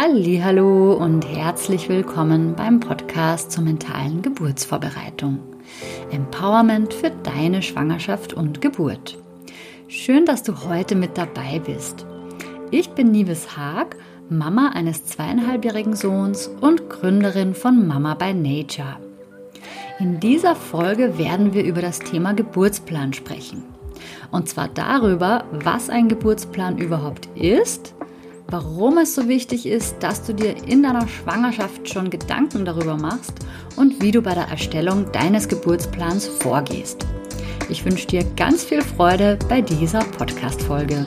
Hallo 0.00 0.92
und 0.92 1.26
herzlich 1.26 1.88
willkommen 1.88 2.54
beim 2.54 2.78
Podcast 2.78 3.50
zur 3.50 3.64
mentalen 3.64 4.22
Geburtsvorbereitung. 4.22 5.40
Empowerment 6.12 6.94
für 6.94 7.10
deine 7.10 7.62
Schwangerschaft 7.62 8.32
und 8.32 8.60
Geburt. 8.60 9.18
Schön, 9.88 10.24
dass 10.24 10.44
du 10.44 10.68
heute 10.68 10.94
mit 10.94 11.18
dabei 11.18 11.58
bist. 11.58 12.06
Ich 12.70 12.90
bin 12.90 13.10
Nives 13.10 13.56
Haag, 13.56 13.96
Mama 14.28 14.70
eines 14.72 15.04
zweieinhalbjährigen 15.04 15.96
Sohns 15.96 16.46
und 16.60 16.88
Gründerin 16.88 17.56
von 17.56 17.88
Mama 17.88 18.14
by 18.14 18.32
Nature. 18.32 19.00
In 19.98 20.20
dieser 20.20 20.54
Folge 20.54 21.18
werden 21.18 21.54
wir 21.54 21.64
über 21.64 21.82
das 21.82 21.98
Thema 21.98 22.34
Geburtsplan 22.34 23.14
sprechen. 23.14 23.64
Und 24.30 24.48
zwar 24.48 24.68
darüber, 24.68 25.42
was 25.50 25.90
ein 25.90 26.08
Geburtsplan 26.08 26.78
überhaupt 26.78 27.26
ist, 27.34 27.94
warum 28.50 28.96
es 28.96 29.14
so 29.14 29.28
wichtig 29.28 29.66
ist, 29.66 29.96
dass 30.00 30.22
du 30.22 30.32
dir 30.32 30.56
in 30.66 30.82
deiner 30.82 31.06
Schwangerschaft 31.06 31.86
schon 31.88 32.08
Gedanken 32.08 32.64
darüber 32.64 32.96
machst 32.96 33.34
und 33.76 34.02
wie 34.02 34.10
du 34.10 34.22
bei 34.22 34.32
der 34.34 34.48
Erstellung 34.48 35.12
deines 35.12 35.48
Geburtsplans 35.48 36.26
vorgehst. 36.26 37.06
Ich 37.68 37.84
wünsche 37.84 38.06
dir 38.06 38.24
ganz 38.36 38.64
viel 38.64 38.80
Freude 38.80 39.38
bei 39.50 39.60
dieser 39.60 40.00
Podcast-Folge. 40.00 41.04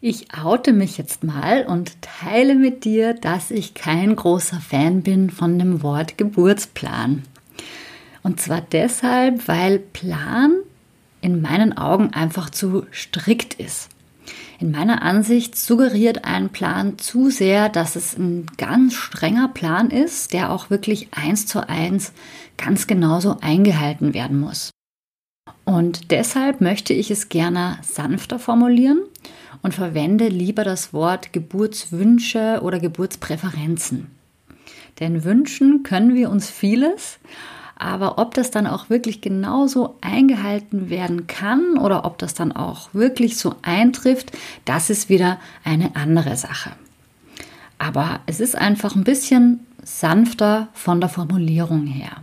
Ich 0.00 0.34
oute 0.34 0.72
mich 0.72 0.98
jetzt 0.98 1.22
mal 1.22 1.64
und 1.66 1.92
teile 2.02 2.56
mit 2.56 2.84
dir, 2.84 3.14
dass 3.14 3.52
ich 3.52 3.74
kein 3.74 4.16
großer 4.16 4.60
Fan 4.60 5.02
bin 5.02 5.30
von 5.30 5.58
dem 5.60 5.82
Wort 5.82 6.18
Geburtsplan. 6.18 7.22
Und 8.28 8.38
zwar 8.42 8.60
deshalb, 8.60 9.48
weil 9.48 9.78
Plan 9.78 10.52
in 11.22 11.40
meinen 11.40 11.78
Augen 11.78 12.12
einfach 12.12 12.50
zu 12.50 12.84
strikt 12.92 13.54
ist. 13.54 13.88
In 14.58 14.70
meiner 14.70 15.00
Ansicht 15.00 15.56
suggeriert 15.56 16.26
ein 16.26 16.50
Plan 16.50 16.98
zu 16.98 17.30
sehr, 17.30 17.70
dass 17.70 17.96
es 17.96 18.18
ein 18.18 18.44
ganz 18.58 18.92
strenger 18.92 19.48
Plan 19.48 19.90
ist, 19.90 20.34
der 20.34 20.52
auch 20.52 20.68
wirklich 20.68 21.08
eins 21.12 21.46
zu 21.46 21.70
eins 21.70 22.12
ganz 22.58 22.86
genauso 22.86 23.38
eingehalten 23.40 24.12
werden 24.12 24.38
muss. 24.38 24.72
Und 25.64 26.10
deshalb 26.10 26.60
möchte 26.60 26.92
ich 26.92 27.10
es 27.10 27.30
gerne 27.30 27.78
sanfter 27.80 28.38
formulieren 28.38 29.00
und 29.62 29.72
verwende 29.72 30.28
lieber 30.28 30.64
das 30.64 30.92
Wort 30.92 31.32
Geburtswünsche 31.32 32.60
oder 32.62 32.78
Geburtspräferenzen. 32.78 34.10
Denn 35.00 35.24
wünschen 35.24 35.82
können 35.82 36.14
wir 36.14 36.28
uns 36.28 36.50
vieles 36.50 37.18
aber 37.78 38.18
ob 38.18 38.34
das 38.34 38.50
dann 38.50 38.66
auch 38.66 38.90
wirklich 38.90 39.20
genauso 39.20 39.96
eingehalten 40.00 40.90
werden 40.90 41.26
kann 41.26 41.78
oder 41.78 42.04
ob 42.04 42.18
das 42.18 42.34
dann 42.34 42.52
auch 42.52 42.92
wirklich 42.92 43.36
so 43.36 43.54
eintrifft, 43.62 44.32
das 44.64 44.90
ist 44.90 45.08
wieder 45.08 45.38
eine 45.64 45.94
andere 45.94 46.36
Sache. 46.36 46.72
Aber 47.78 48.20
es 48.26 48.40
ist 48.40 48.56
einfach 48.56 48.96
ein 48.96 49.04
bisschen 49.04 49.66
sanfter 49.84 50.68
von 50.72 51.00
der 51.00 51.08
Formulierung 51.08 51.86
her. 51.86 52.16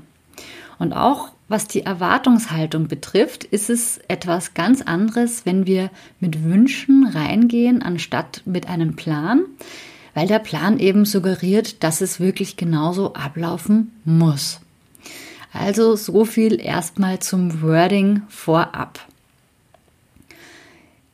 Und 0.77 0.93
auch 0.93 1.29
was 1.47 1.67
die 1.67 1.81
Erwartungshaltung 1.81 2.87
betrifft, 2.87 3.43
ist 3.43 3.69
es 3.69 3.99
etwas 4.07 4.55
ganz 4.55 4.81
anderes, 4.81 5.45
wenn 5.45 5.67
wir 5.67 5.91
mit 6.19 6.43
Wünschen 6.43 7.07
reingehen, 7.07 7.83
anstatt 7.83 8.41
mit 8.45 8.67
einem 8.67 8.95
Plan, 8.95 9.43
weil 10.15 10.27
der 10.27 10.39
Plan 10.39 10.79
eben 10.79 11.05
suggeriert, 11.05 11.83
dass 11.83 12.01
es 12.01 12.19
wirklich 12.19 12.57
genauso 12.57 13.13
ablaufen 13.13 13.91
muss. 14.05 14.59
Also 15.57 15.95
so 15.95 16.25
viel 16.25 16.59
erstmal 16.59 17.19
zum 17.19 17.61
Wording 17.61 18.23
vorab. 18.27 18.99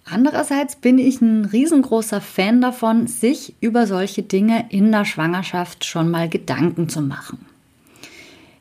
Andererseits 0.03 0.75
bin 0.75 0.97
ich 0.97 1.21
ein 1.21 1.45
riesengroßer 1.45 2.19
Fan 2.21 2.59
davon, 2.59 3.05
sich 3.05 3.53
über 3.61 3.85
solche 3.85 4.23
Dinge 4.23 4.66
in 4.69 4.91
der 4.91 5.05
Schwangerschaft 5.05 5.85
schon 5.85 6.09
mal 6.09 6.27
Gedanken 6.27 6.89
zu 6.89 7.01
machen. 7.01 7.45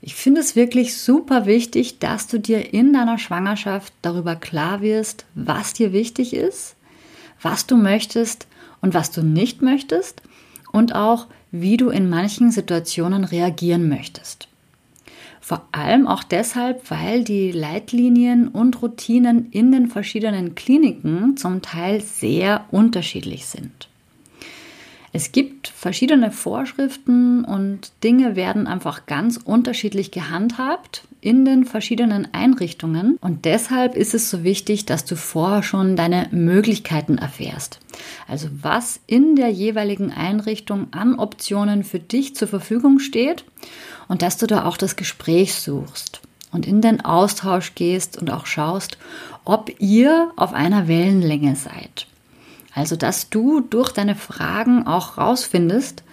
Ich 0.03 0.15
finde 0.15 0.43
es 0.43 0.55
wirklich 0.55 0.97
super 0.97 1.47
wichtig, 1.47 1.99
dass 1.99 2.27
du 2.27 2.39
dir 2.39 2.73
in 2.73 2.93
deiner 2.93 3.19
Schwangerschaft 3.19 3.93
darüber 4.03 4.37
klar 4.37 4.83
wirst, 4.83 5.25
was 5.35 5.73
dir 5.73 5.93
wichtig 5.93 6.35
ist, 6.35 6.77
was 7.41 7.67
du 7.67 7.77
möchtest 7.77 8.47
und 8.83 8.93
was 8.93 9.11
du 9.11 9.23
nicht 9.23 9.63
möchtest 9.63 10.23
und 10.73 10.95
auch, 10.95 11.27
wie 11.51 11.79
du 11.79 11.89
in 11.89 12.09
manchen 12.09 12.51
Situationen 12.51 13.25
reagieren 13.25 13.89
möchtest. 13.89 14.50
Vor 15.41 15.67
allem 15.73 16.07
auch 16.07 16.23
deshalb, 16.23 16.91
weil 16.91 17.25
die 17.25 17.51
Leitlinien 17.51 18.49
und 18.49 18.83
Routinen 18.83 19.51
in 19.51 19.73
den 19.73 19.89
verschiedenen 19.89 20.55
Kliniken 20.55 21.37
zum 21.37 21.63
Teil 21.63 22.01
sehr 22.03 22.67
unterschiedlich 22.71 23.47
sind. 23.47 23.89
Es 25.13 25.33
gibt 25.33 25.69
verschiedene 25.69 26.31
Vorschriften 26.31 27.45
und 27.45 27.91
Dinge 28.05 28.37
werden 28.37 28.69
einfach 28.69 29.07
ganz 29.07 29.39
unterschiedlich 29.43 30.13
gehandhabt 30.13 31.03
in 31.21 31.45
den 31.45 31.65
verschiedenen 31.65 32.33
Einrichtungen 32.33 33.19
und 33.21 33.45
deshalb 33.45 33.97
ist 33.97 34.15
es 34.15 34.31
so 34.31 34.45
wichtig, 34.45 34.87
dass 34.87 35.05
du 35.05 35.17
vorher 35.17 35.65
schon 35.65 35.97
deine 35.97 36.29
Möglichkeiten 36.31 37.19
erfährst. 37.19 37.81
Also 38.31 38.49
was 38.63 39.01
in 39.09 39.35
der 39.35 39.49
jeweiligen 39.49 40.13
Einrichtung 40.13 40.93
an 40.93 41.19
Optionen 41.19 41.83
für 41.83 41.99
dich 41.99 42.37
zur 42.37 42.47
Verfügung 42.47 43.01
steht 43.01 43.45
und 44.07 44.23
dass 44.23 44.37
du 44.37 44.47
da 44.47 44.67
auch 44.67 44.77
das 44.77 44.95
Gespräch 44.95 45.57
suchst 45.57 46.21
und 46.53 46.65
in 46.65 46.81
den 46.81 47.05
Austausch 47.05 47.75
gehst 47.75 48.19
und 48.19 48.31
auch 48.31 48.47
schaust, 48.47 48.99
ob 49.45 49.73
ihr 49.81 50.31
auf 50.37 50.53
einer 50.53 50.87
Wellenlänge 50.87 51.57
seid. 51.57 52.07
Also, 52.73 52.95
dass 52.95 53.31
du 53.31 53.63
durch 53.63 53.91
deine 53.91 54.15
Fragen 54.15 54.87
auch 54.87 55.19
rausfindest, 55.19 56.05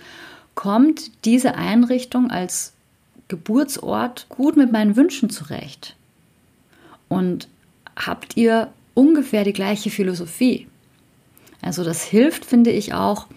kommt 0.56 1.24
diese 1.24 1.54
Einrichtung 1.54 2.32
als 2.32 2.74
Geburtsort 3.28 4.26
gut 4.30 4.58
mit 4.58 4.72
meinen 4.72 4.96
Wünschen 4.96 5.30
zurecht? 5.30 5.96
Und 7.10 7.48
habt 7.96 8.38
ihr 8.38 8.70
ungefähr 8.96 9.44
die 9.44 9.54
gleiche 9.54 9.92
Philosophie? 9.92 10.66
Also 11.68 11.84
das 11.84 12.02
hilft, 12.02 12.46
finde 12.46 12.72
ich 12.72 12.94
auch, 12.94 13.28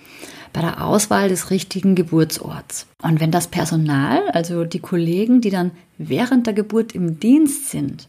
bei 0.53 0.61
der 0.61 0.85
Auswahl 0.85 1.29
des 1.29 1.51
richtigen 1.51 1.97
Geburtsorts. 1.97 2.87
Und 3.03 3.21
wenn 3.21 3.33
das 3.33 3.49
Personal, 3.49 4.29
also 4.31 4.65
die 4.65 4.79
Kollegen, 4.79 5.41
die 5.41 5.51
dann 5.51 5.73
während 5.99 6.47
der 6.47 6.55
Geburt 6.55 6.95
im 6.95 7.19
Dienst 7.19 7.71
sind, 7.71 8.09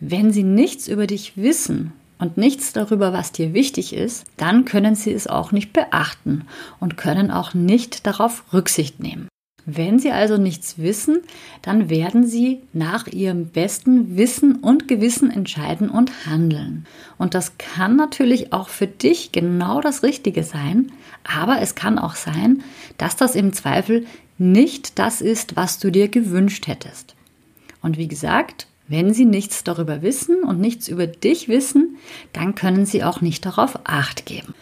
wenn 0.00 0.32
sie 0.32 0.42
nichts 0.42 0.86
über 0.86 1.06
dich 1.06 1.36
wissen 1.36 1.94
und 2.18 2.36
nichts 2.36 2.74
darüber, 2.74 3.14
was 3.14 3.32
dir 3.32 3.54
wichtig 3.54 3.94
ist, 3.94 4.24
dann 4.36 4.66
können 4.66 4.94
sie 4.94 5.12
es 5.12 5.26
auch 5.26 5.50
nicht 5.50 5.72
beachten 5.72 6.44
und 6.78 6.98
können 6.98 7.30
auch 7.30 7.54
nicht 7.54 8.06
darauf 8.06 8.44
Rücksicht 8.52 9.00
nehmen. 9.00 9.28
Wenn 9.70 9.98
Sie 9.98 10.10
also 10.10 10.38
nichts 10.38 10.78
wissen, 10.78 11.18
dann 11.60 11.90
werden 11.90 12.26
Sie 12.26 12.62
nach 12.72 13.06
Ihrem 13.06 13.48
besten 13.48 14.16
Wissen 14.16 14.56
und 14.56 14.88
Gewissen 14.88 15.30
entscheiden 15.30 15.90
und 15.90 16.24
handeln. 16.24 16.86
Und 17.18 17.34
das 17.34 17.58
kann 17.58 17.94
natürlich 17.94 18.54
auch 18.54 18.70
für 18.70 18.86
dich 18.86 19.30
genau 19.30 19.82
das 19.82 20.02
Richtige 20.02 20.42
sein, 20.42 20.90
aber 21.22 21.60
es 21.60 21.74
kann 21.74 21.98
auch 21.98 22.14
sein, 22.14 22.62
dass 22.96 23.14
das 23.14 23.34
im 23.34 23.52
Zweifel 23.52 24.06
nicht 24.38 24.98
das 24.98 25.20
ist, 25.20 25.54
was 25.54 25.78
du 25.78 25.92
dir 25.92 26.08
gewünscht 26.08 26.66
hättest. 26.66 27.14
Und 27.82 27.98
wie 27.98 28.08
gesagt, 28.08 28.68
wenn 28.86 29.12
sie 29.12 29.26
nichts 29.26 29.64
darüber 29.64 30.00
wissen 30.00 30.44
und 30.44 30.60
nichts 30.60 30.88
über 30.88 31.06
dich 31.06 31.48
wissen, 31.48 31.98
dann 32.32 32.54
können 32.54 32.86
sie 32.86 33.04
auch 33.04 33.20
nicht 33.20 33.44
darauf 33.44 33.80
acht 33.84 34.24
geben. 34.24 34.54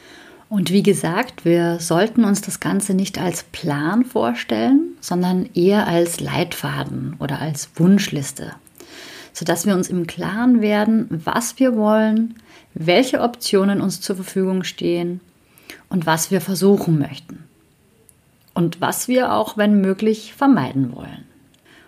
Und 0.49 0.71
wie 0.71 0.83
gesagt, 0.83 1.45
wir 1.45 1.81
sollten 1.81 2.25
uns 2.25 2.41
das 2.41 2.61
Ganze 2.61 2.95
nicht 2.95 3.19
als 3.19 3.43
Plan 3.43 4.05
vorstellen, 4.05 4.97
sondern 5.01 5.49
eher 5.55 5.89
als 5.89 6.21
Leitfaden 6.21 7.17
oder 7.19 7.41
als 7.41 7.71
Wunschliste, 7.75 8.53
sodass 9.33 9.67
wir 9.67 9.75
uns 9.75 9.89
im 9.89 10.07
Klaren 10.07 10.61
werden, 10.61 11.09
was 11.25 11.59
wir 11.59 11.77
wollen, 11.77 12.37
welche 12.75 13.23
Optionen 13.23 13.81
uns 13.81 14.01
zur 14.01 14.17
Verfügung 14.17 14.63
stehen 14.63 15.21
und 15.89 16.07
was 16.07 16.31
wir 16.31 16.41
versuchen 16.41 16.99
möchten. 16.99 17.45
Und 18.55 18.81
was 18.81 19.09
wir 19.09 19.33
auch, 19.33 19.57
wenn 19.57 19.81
möglich, 19.81 20.33
vermeiden 20.33 20.95
wollen. 20.95 21.25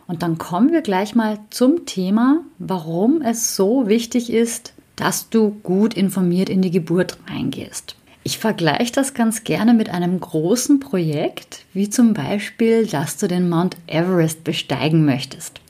Und 0.07 0.23
dann 0.23 0.37
kommen 0.37 0.73
wir 0.73 0.83
gleich 0.83 1.15
mal 1.15 1.39
zum 1.51 1.87
Thema, 1.87 2.41
warum 2.59 3.23
es 3.23 3.55
so 3.55 3.89
wichtig 3.89 4.33
ist, 4.33 4.73
dass 4.97 5.31
du 5.31 5.51
gut 5.63 5.95
informiert 5.95 6.49
in 6.49 6.61
die 6.61 6.71
Geburt 6.71 7.19
reingehst. 7.29 7.98
Ich 8.29 8.37
vergleiche 8.37 8.93
das 8.93 9.15
ganz 9.15 9.43
gerne 9.43 9.73
mit 9.73 9.89
einem 9.89 10.21
großen 10.21 10.81
Projekt, 10.81 11.65
wie 11.73 11.89
zum 11.89 12.13
Beispiel, 12.13 12.87
dass 12.87 13.17
du 13.17 13.27
den 13.27 13.49
Mount 13.49 13.79
Everest 13.87 14.45
besteigen 14.45 15.07
möchtest. 15.07 15.63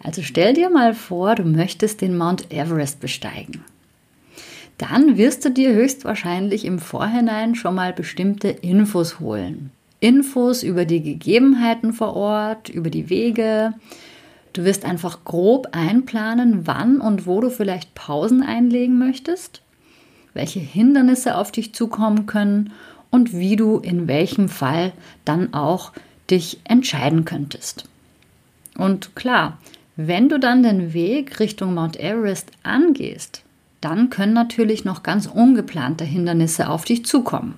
Also 0.00 0.22
stell 0.22 0.54
dir 0.54 0.70
mal 0.70 0.94
vor, 0.94 1.34
du 1.34 1.42
möchtest 1.42 2.00
den 2.00 2.16
Mount 2.16 2.52
Everest 2.52 3.00
besteigen. 3.00 3.64
Dann 4.78 5.16
wirst 5.16 5.44
du 5.44 5.50
dir 5.50 5.72
höchstwahrscheinlich 5.72 6.64
im 6.64 6.78
Vorhinein 6.78 7.56
schon 7.56 7.74
mal 7.74 7.92
bestimmte 7.92 8.50
Infos 8.50 9.18
holen. 9.18 9.72
Infos 9.98 10.62
über 10.62 10.84
die 10.84 11.02
Gegebenheiten 11.02 11.92
vor 11.92 12.14
Ort, 12.14 12.68
über 12.68 12.88
die 12.88 13.10
Wege, 13.10 13.74
Du 14.54 14.64
wirst 14.64 14.84
einfach 14.84 15.24
grob 15.24 15.70
einplanen, 15.72 16.64
wann 16.68 17.00
und 17.00 17.26
wo 17.26 17.40
du 17.40 17.50
vielleicht 17.50 17.96
Pausen 17.96 18.40
einlegen 18.40 19.00
möchtest, 19.00 19.63
welche 20.34 20.60
Hindernisse 20.60 21.36
auf 21.36 21.52
dich 21.52 21.72
zukommen 21.72 22.26
können 22.26 22.72
und 23.10 23.32
wie 23.32 23.56
du 23.56 23.78
in 23.78 24.08
welchem 24.08 24.48
Fall 24.48 24.92
dann 25.24 25.54
auch 25.54 25.92
dich 26.30 26.58
entscheiden 26.64 27.24
könntest. 27.24 27.88
Und 28.76 29.14
klar, 29.14 29.58
wenn 29.96 30.28
du 30.28 30.40
dann 30.40 30.64
den 30.64 30.92
Weg 30.92 31.38
Richtung 31.38 31.74
Mount 31.74 31.98
Everest 31.98 32.50
angehst, 32.64 33.42
dann 33.80 34.10
können 34.10 34.32
natürlich 34.32 34.84
noch 34.84 35.02
ganz 35.02 35.26
ungeplante 35.26 36.04
Hindernisse 36.04 36.68
auf 36.68 36.84
dich 36.84 37.04
zukommen. 37.04 37.54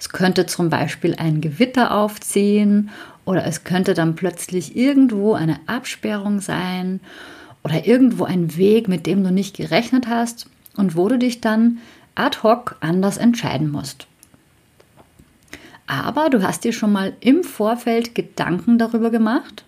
Es 0.00 0.08
könnte 0.08 0.46
zum 0.46 0.68
Beispiel 0.68 1.14
ein 1.14 1.40
Gewitter 1.40 1.94
aufziehen 1.94 2.90
oder 3.24 3.44
es 3.46 3.64
könnte 3.64 3.94
dann 3.94 4.16
plötzlich 4.16 4.76
irgendwo 4.76 5.34
eine 5.34 5.60
Absperrung 5.66 6.40
sein 6.40 7.00
oder 7.62 7.86
irgendwo 7.86 8.24
ein 8.24 8.56
Weg, 8.56 8.88
mit 8.88 9.06
dem 9.06 9.22
du 9.22 9.30
nicht 9.30 9.56
gerechnet 9.56 10.08
hast 10.08 10.48
und 10.76 10.96
wo 10.96 11.08
du 11.08 11.18
dich 11.18 11.40
dann 11.40 11.78
ad 12.14 12.38
hoc 12.42 12.76
anders 12.80 13.16
entscheiden 13.16 13.70
musst. 13.70 14.06
Aber 15.86 16.30
du 16.30 16.42
hast 16.42 16.64
dir 16.64 16.72
schon 16.72 16.92
mal 16.92 17.14
im 17.20 17.44
Vorfeld 17.44 18.14
Gedanken 18.14 18.78
darüber 18.78 19.10
gemacht. 19.10 19.64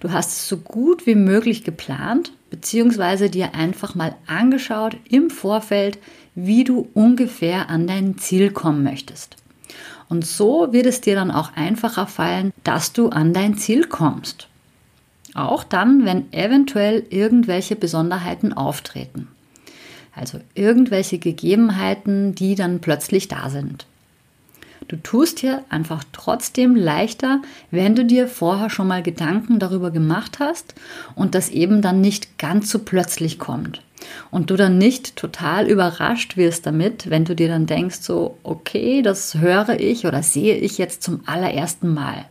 Du 0.00 0.10
hast 0.10 0.30
es 0.30 0.48
so 0.48 0.56
gut 0.56 1.06
wie 1.06 1.14
möglich 1.14 1.64
geplant, 1.64 2.32
beziehungsweise 2.48 3.28
dir 3.28 3.54
einfach 3.54 3.94
mal 3.94 4.14
angeschaut 4.26 4.96
im 5.08 5.28
Vorfeld, 5.28 5.98
wie 6.34 6.64
du 6.64 6.88
ungefähr 6.94 7.68
an 7.68 7.86
dein 7.86 8.16
Ziel 8.16 8.50
kommen 8.50 8.82
möchtest. 8.82 9.36
Und 10.08 10.26
so 10.26 10.72
wird 10.72 10.86
es 10.86 11.00
dir 11.00 11.14
dann 11.14 11.30
auch 11.30 11.52
einfacher 11.54 12.06
fallen, 12.06 12.52
dass 12.64 12.92
du 12.92 13.10
an 13.10 13.32
dein 13.32 13.56
Ziel 13.56 13.86
kommst. 13.86 14.48
Auch 15.34 15.62
dann, 15.62 16.04
wenn 16.04 16.32
eventuell 16.32 17.04
irgendwelche 17.10 17.76
Besonderheiten 17.76 18.52
auftreten. 18.52 19.28
Also 20.20 20.38
irgendwelche 20.54 21.18
Gegebenheiten, 21.18 22.34
die 22.34 22.54
dann 22.54 22.80
plötzlich 22.80 23.28
da 23.28 23.48
sind. 23.48 23.86
Du 24.86 24.96
tust 24.96 25.40
dir 25.40 25.64
einfach 25.70 26.04
trotzdem 26.12 26.76
leichter, 26.76 27.40
wenn 27.70 27.94
du 27.94 28.04
dir 28.04 28.28
vorher 28.28 28.68
schon 28.68 28.88
mal 28.88 29.02
Gedanken 29.02 29.58
darüber 29.58 29.90
gemacht 29.90 30.40
hast 30.40 30.74
und 31.14 31.34
das 31.34 31.48
eben 31.48 31.80
dann 31.80 32.02
nicht 32.02 32.38
ganz 32.38 32.70
so 32.70 32.80
plötzlich 32.80 33.38
kommt. 33.38 33.80
Und 34.30 34.50
du 34.50 34.56
dann 34.56 34.76
nicht 34.76 35.16
total 35.16 35.66
überrascht 35.68 36.36
wirst 36.36 36.66
damit, 36.66 37.08
wenn 37.08 37.24
du 37.24 37.34
dir 37.34 37.48
dann 37.48 37.66
denkst, 37.66 38.00
so, 38.00 38.36
okay, 38.42 39.00
das 39.00 39.36
höre 39.36 39.80
ich 39.80 40.06
oder 40.06 40.22
sehe 40.22 40.56
ich 40.56 40.76
jetzt 40.76 41.02
zum 41.02 41.20
allerersten 41.24 41.94
Mal. 41.94 42.26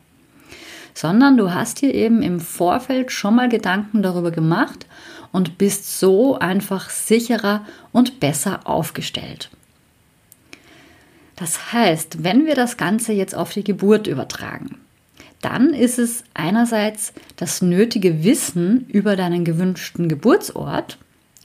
Sondern 0.94 1.38
du 1.38 1.54
hast 1.54 1.82
dir 1.82 1.94
eben 1.94 2.22
im 2.22 2.40
Vorfeld 2.40 3.12
schon 3.12 3.36
mal 3.36 3.50
Gedanken 3.50 4.04
darüber 4.04 4.32
gemacht 4.32 4.86
und 5.32 5.58
bist 5.58 6.00
so 6.00 6.38
einfach 6.38 6.90
sicherer 6.90 7.66
und 7.92 8.20
besser 8.20 8.62
aufgestellt. 8.66 9.50
Das 11.36 11.72
heißt, 11.72 12.24
wenn 12.24 12.46
wir 12.46 12.56
das 12.56 12.76
Ganze 12.76 13.14
jetzt 13.14 13.36
auf 13.36 13.54
die 13.54 13.64
Geburt 13.64 14.08
übertragen, 14.08 14.78
dann 15.42 15.74
ist 15.74 16.00
es 16.00 16.24
einerseits 16.34 17.14
das 17.38 17.62
nötige 17.62 18.24
Wissen 18.24 18.86
über 18.90 19.16
deinen 19.16 19.46
gewünschten 19.46 20.10
Geburtsort, 20.10 20.98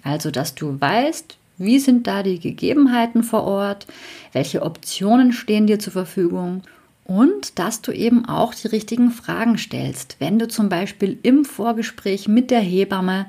also 0.03 0.33
dass 0.33 0.57
du 0.57 0.81
weißt, 0.81 1.37
wie 1.59 1.79
sind 1.79 2.09
da 2.09 2.25
die 2.25 2.41
Gegebenheiten 2.41 3.23
vor 3.23 3.45
Ort, 3.45 3.87
welche 4.33 4.63
Optionen 4.63 5.33
stehen 5.33 5.69
dir 5.69 5.79
zur 5.79 5.93
Verfügung 5.93 6.63
und 7.05 7.59
dass 7.59 7.83
du 7.83 7.93
eben 7.93 8.25
auch 8.25 8.55
die 8.55 8.69
richtigen 8.69 9.11
Fragen 9.11 9.59
stellst, 9.59 10.17
wenn 10.19 10.39
du 10.39 10.49
zum 10.49 10.69
Beispiel 10.69 11.19
im 11.23 11.45
Vorgespräch 11.45 12.27
mit 12.27 12.51
der 12.51 12.61
Hebamme 12.61 13.27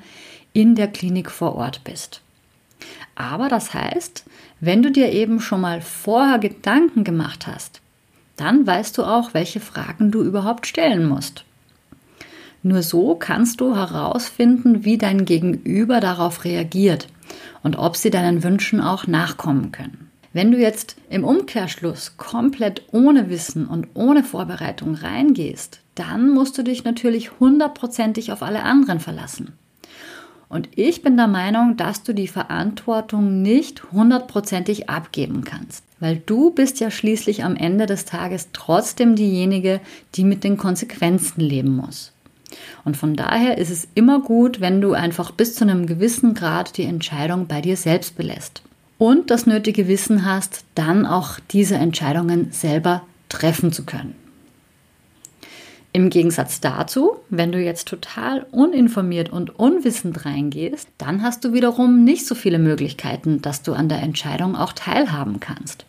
in 0.56 0.74
der 0.74 0.88
Klinik 0.88 1.30
vor 1.30 1.56
Ort 1.56 1.84
bist. 1.84 2.22
Aber 3.14 3.50
das 3.50 3.74
heißt, 3.74 4.24
wenn 4.62 4.82
du 4.82 4.90
dir 4.90 5.12
eben 5.12 5.42
schon 5.42 5.62
mal 5.62 5.82
vorher 5.82 6.40
Gedanken 6.40 7.04
gemacht 7.04 7.46
hast, 7.46 7.82
dann 8.38 8.66
weißt 8.66 8.98
du 8.98 9.04
auch, 9.04 9.34
welche 9.34 9.60
Fragen 9.60 10.12
du 10.12 10.24
überhaupt 10.24 10.66
stellen 10.66 11.08
musst. 11.08 11.44
Nur 12.64 12.84
so 12.84 13.16
kannst 13.16 13.60
du 13.60 13.76
herausfinden, 13.76 14.86
wie 14.86 14.98
dein 14.98 15.26
Gegenüber 15.26 16.00
darauf 16.00 16.46
reagiert 16.46 17.08
und 17.62 17.76
ob 17.78 17.98
sie 17.98 18.10
deinen 18.10 18.42
Wünschen 18.42 18.80
auch 18.80 19.08
nachkommen 19.08 19.74
können. 19.74 20.10
Wenn 20.32 20.52
du 20.52 20.58
jetzt 20.58 20.96
im 21.10 21.26
Umkehrschluss 21.26 22.16
komplett 22.16 22.82
ohne 22.92 23.30
Wissen 23.30 23.68
und 23.68 23.88
ohne 23.94 24.24
Vorbereitung 24.24 24.96
reingehst, 24.96 25.82
dann 25.96 26.30
musst 26.30 26.58
du 26.58 26.64
dich 26.64 26.86
natürlich 26.86 27.40
hundertprozentig 27.40 28.32
auf 28.32 28.42
alle 28.42 28.64
anderen 28.64 29.00
verlassen. 29.02 29.54
Und 30.48 30.70
ich 30.76 31.02
bin 31.02 31.18
der 31.18 31.28
Meinung, 31.28 31.76
dass 31.76 32.04
du 32.04 32.14
die 32.14 32.28
Verantwortung 32.28 33.42
nicht 33.42 33.92
hundertprozentig 33.92 34.90
abgeben 34.90 35.44
kannst, 35.44 35.84
weil 36.00 36.22
du 36.26 36.52
bist 36.52 36.80
ja 36.80 36.92
schließlich 36.92 37.44
am 37.44 37.56
Ende 37.56 37.86
des 37.86 38.06
Tages 38.06 38.50
trotzdem 38.54 39.16
diejenige, 39.16 39.82
die 40.14 40.24
mit 40.24 40.44
den 40.44 40.58
Konsequenzen 40.58 41.42
leben 41.42 41.76
muss. 41.76 42.12
Und 42.84 42.96
von 42.96 43.16
daher 43.16 43.58
ist 43.58 43.72
es 43.72 43.88
immer 43.96 44.22
gut, 44.22 44.62
wenn 44.62 44.82
du 44.82 44.94
einfach 44.94 45.32
bis 45.32 45.56
zu 45.56 45.64
einem 45.64 45.88
gewissen 45.88 46.36
Grad 46.36 46.78
die 46.78 46.84
Entscheidung 46.84 47.48
bei 47.48 47.62
dir 47.62 47.76
selbst 47.76 48.16
belässt 48.16 48.62
und 48.98 49.32
das 49.32 49.46
nötige 49.46 49.88
Wissen 49.88 50.26
hast, 50.26 50.64
dann 50.76 51.06
auch 51.06 51.40
diese 51.52 51.76
Entscheidungen 51.76 52.52
selber 52.52 53.02
treffen 53.30 53.72
zu 53.72 53.84
können. 53.84 54.16
Im 55.96 56.10
Gegensatz 56.10 56.60
dazu, 56.60 57.22
wenn 57.30 57.54
du 57.54 57.58
jetzt 57.58 57.88
total 57.88 58.46
uninformiert 58.52 59.30
und 59.30 59.58
unwissend 59.58 60.26
reingehst, 60.26 60.90
dann 60.98 61.22
hast 61.22 61.46
du 61.46 61.54
wiederum 61.54 62.04
nicht 62.04 62.28
so 62.28 62.36
viele 62.36 62.60
Möglichkeiten, 62.60 63.42
dass 63.42 63.62
du 63.62 63.72
an 63.72 63.88
der 63.88 64.04
Entscheidung 64.04 64.58
auch 64.58 64.74
teilhaben 64.74 65.40
kannst. 65.40 65.86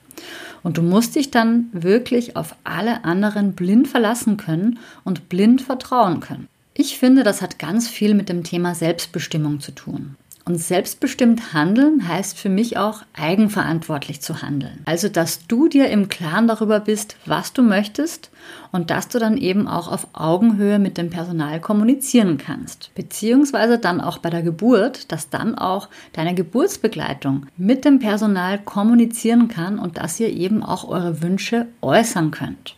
Und 0.63 0.79
du 0.79 0.83
musst 0.83 1.17
dich 1.17 1.33
dann 1.33 1.71
wirklich 1.73 2.37
auf 2.37 2.55
alle 2.63 3.05
anderen 3.05 3.55
blind 3.55 3.89
verlassen 3.89 4.37
können 4.37 4.79
und 5.03 5.29
blind 5.29 5.61
vertrauen 5.61 6.21
können. 6.21 6.47
Ich 6.73 6.99
finde, 6.99 7.25
das 7.25 7.43
hat 7.43 7.59
ganz 7.59 7.89
viel 7.89 8.15
mit 8.15 8.29
dem 8.29 8.45
Thema 8.45 8.77
Selbstbestimmung 8.77 9.59
zu 9.59 9.73
tun. 9.73 10.15
Und 10.49 10.59
selbstbestimmt 10.59 11.55
handeln 11.55 12.07
heißt 12.07 12.39
für 12.39 12.49
mich 12.49 12.79
auch 12.79 13.03
eigenverantwortlich 13.15 14.21
zu 14.21 14.43
handeln. 14.43 14.81
Also, 14.85 15.09
dass 15.09 15.49
du 15.49 15.67
dir 15.67 15.89
im 15.89 16.09
Klaren 16.09 16.47
darüber 16.47 16.79
bist, 16.79 17.17
was 17.27 17.53
du 17.53 17.63
möchtest 17.63 18.31
und 18.71 18.91
dass 18.91 19.09
du 19.09 19.19
dann 19.19 19.39
eben 19.39 19.67
auch 19.67 19.91
auf 19.91 20.07
Augenhöhe 20.13 20.79
mit 20.79 20.99
dem 20.99 21.11
Personal 21.11 21.61
kommunizieren 21.61 22.39
kannst. 22.39 22.93
Beziehungsweise 22.95 23.81
dann 23.81 24.01
auch 24.01 24.19
bei 24.19 24.31
der 24.31 24.45
Geburt, 24.45 25.11
dass 25.11 25.31
dann 25.31 25.57
auch 25.57 25.89
deine 26.13 26.37
Geburtsbegleitung 26.37 27.47
mit 27.57 27.85
dem 27.85 27.99
Personal 27.99 28.61
kommunizieren 28.61 29.49
kann 29.49 29.81
und 29.81 29.99
dass 29.99 30.21
ihr 30.21 30.31
eben 30.31 30.63
auch 30.63 30.87
eure 30.87 31.23
Wünsche 31.23 31.67
äußern 31.83 32.31
könnt. 32.31 32.76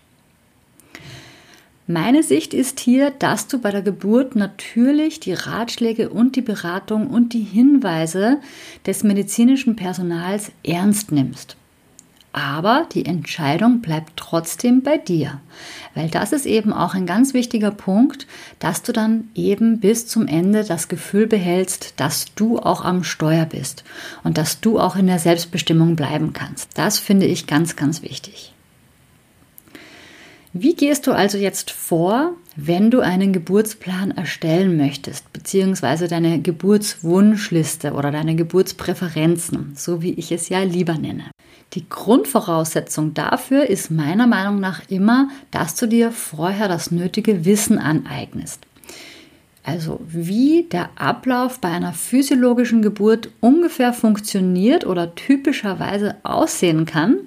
Meine 1.90 2.22
Sicht 2.22 2.52
ist 2.52 2.80
hier, 2.80 3.10
dass 3.10 3.48
du 3.48 3.60
bei 3.60 3.70
der 3.70 3.80
Geburt 3.80 4.36
natürlich 4.36 5.20
die 5.20 5.32
Ratschläge 5.32 6.10
und 6.10 6.36
die 6.36 6.42
Beratung 6.42 7.06
und 7.06 7.32
die 7.32 7.42
Hinweise 7.42 8.40
des 8.84 9.04
medizinischen 9.04 9.74
Personals 9.74 10.52
ernst 10.62 11.12
nimmst. 11.12 11.56
Aber 12.34 12.86
die 12.92 13.06
Entscheidung 13.06 13.80
bleibt 13.80 14.18
trotzdem 14.18 14.82
bei 14.82 14.98
dir, 14.98 15.40
weil 15.94 16.10
das 16.10 16.32
ist 16.32 16.44
eben 16.44 16.74
auch 16.74 16.92
ein 16.92 17.06
ganz 17.06 17.32
wichtiger 17.32 17.70
Punkt, 17.70 18.26
dass 18.58 18.82
du 18.82 18.92
dann 18.92 19.30
eben 19.34 19.80
bis 19.80 20.06
zum 20.06 20.26
Ende 20.26 20.64
das 20.64 20.88
Gefühl 20.88 21.26
behältst, 21.26 21.94
dass 21.96 22.26
du 22.34 22.58
auch 22.58 22.84
am 22.84 23.02
Steuer 23.02 23.46
bist 23.46 23.82
und 24.24 24.36
dass 24.36 24.60
du 24.60 24.78
auch 24.78 24.94
in 24.94 25.06
der 25.06 25.18
Selbstbestimmung 25.18 25.96
bleiben 25.96 26.34
kannst. 26.34 26.68
Das 26.74 26.98
finde 26.98 27.24
ich 27.24 27.46
ganz, 27.46 27.76
ganz 27.76 28.02
wichtig. 28.02 28.52
Wie 30.54 30.74
gehst 30.74 31.06
du 31.06 31.12
also 31.12 31.36
jetzt 31.36 31.70
vor, 31.70 32.32
wenn 32.56 32.90
du 32.90 33.00
einen 33.00 33.34
Geburtsplan 33.34 34.12
erstellen 34.12 34.78
möchtest, 34.78 35.30
beziehungsweise 35.32 36.08
deine 36.08 36.40
Geburtswunschliste 36.40 37.92
oder 37.92 38.10
deine 38.10 38.34
Geburtspräferenzen, 38.34 39.74
so 39.76 40.00
wie 40.00 40.14
ich 40.14 40.32
es 40.32 40.48
ja 40.48 40.62
lieber 40.62 40.94
nenne? 40.94 41.24
Die 41.74 41.86
Grundvoraussetzung 41.86 43.12
dafür 43.12 43.66
ist 43.68 43.90
meiner 43.90 44.26
Meinung 44.26 44.58
nach 44.58 44.80
immer, 44.88 45.28
dass 45.50 45.74
du 45.74 45.86
dir 45.86 46.12
vorher 46.12 46.66
das 46.66 46.90
nötige 46.90 47.44
Wissen 47.44 47.78
aneignest. 47.78 48.60
Also 49.64 50.00
wie 50.08 50.66
der 50.72 50.88
Ablauf 50.96 51.60
bei 51.60 51.68
einer 51.68 51.92
physiologischen 51.92 52.80
Geburt 52.80 53.28
ungefähr 53.40 53.92
funktioniert 53.92 54.86
oder 54.86 55.14
typischerweise 55.14 56.16
aussehen 56.22 56.86
kann 56.86 57.18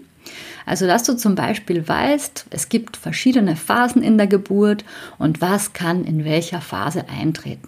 also, 0.71 0.87
dass 0.87 1.03
du 1.03 1.17
zum 1.17 1.35
Beispiel 1.35 1.85
weißt, 1.85 2.45
es 2.49 2.69
gibt 2.69 2.95
verschiedene 2.95 3.57
Phasen 3.57 4.01
in 4.01 4.17
der 4.17 4.27
Geburt 4.27 4.85
und 5.17 5.41
was 5.41 5.73
kann 5.73 6.05
in 6.05 6.23
welcher 6.23 6.61
Phase 6.61 7.09
eintreten. 7.09 7.67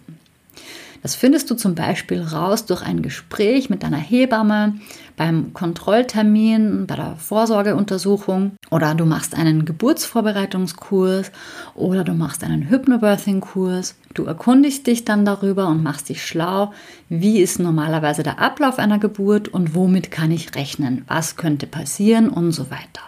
Das 1.04 1.14
findest 1.14 1.50
du 1.50 1.54
zum 1.54 1.74
Beispiel 1.74 2.22
raus 2.22 2.64
durch 2.64 2.80
ein 2.80 3.02
Gespräch 3.02 3.68
mit 3.68 3.82
deiner 3.82 3.98
Hebamme, 3.98 4.76
beim 5.18 5.52
Kontrolltermin, 5.52 6.86
bei 6.86 6.96
der 6.96 7.16
Vorsorgeuntersuchung 7.16 8.52
oder 8.70 8.94
du 8.94 9.04
machst 9.04 9.34
einen 9.34 9.66
Geburtsvorbereitungskurs 9.66 11.30
oder 11.74 12.04
du 12.04 12.14
machst 12.14 12.42
einen 12.42 12.70
Hypnobirthing-Kurs. 12.70 13.96
Du 14.14 14.24
erkundigst 14.24 14.86
dich 14.86 15.04
dann 15.04 15.26
darüber 15.26 15.68
und 15.68 15.82
machst 15.82 16.08
dich 16.08 16.24
schlau, 16.24 16.72
wie 17.10 17.42
ist 17.42 17.58
normalerweise 17.58 18.22
der 18.22 18.38
Ablauf 18.38 18.78
einer 18.78 18.98
Geburt 18.98 19.48
und 19.48 19.74
womit 19.74 20.10
kann 20.10 20.30
ich 20.30 20.54
rechnen, 20.54 21.04
was 21.06 21.36
könnte 21.36 21.66
passieren 21.66 22.30
und 22.30 22.52
so 22.52 22.70
weiter. 22.70 23.02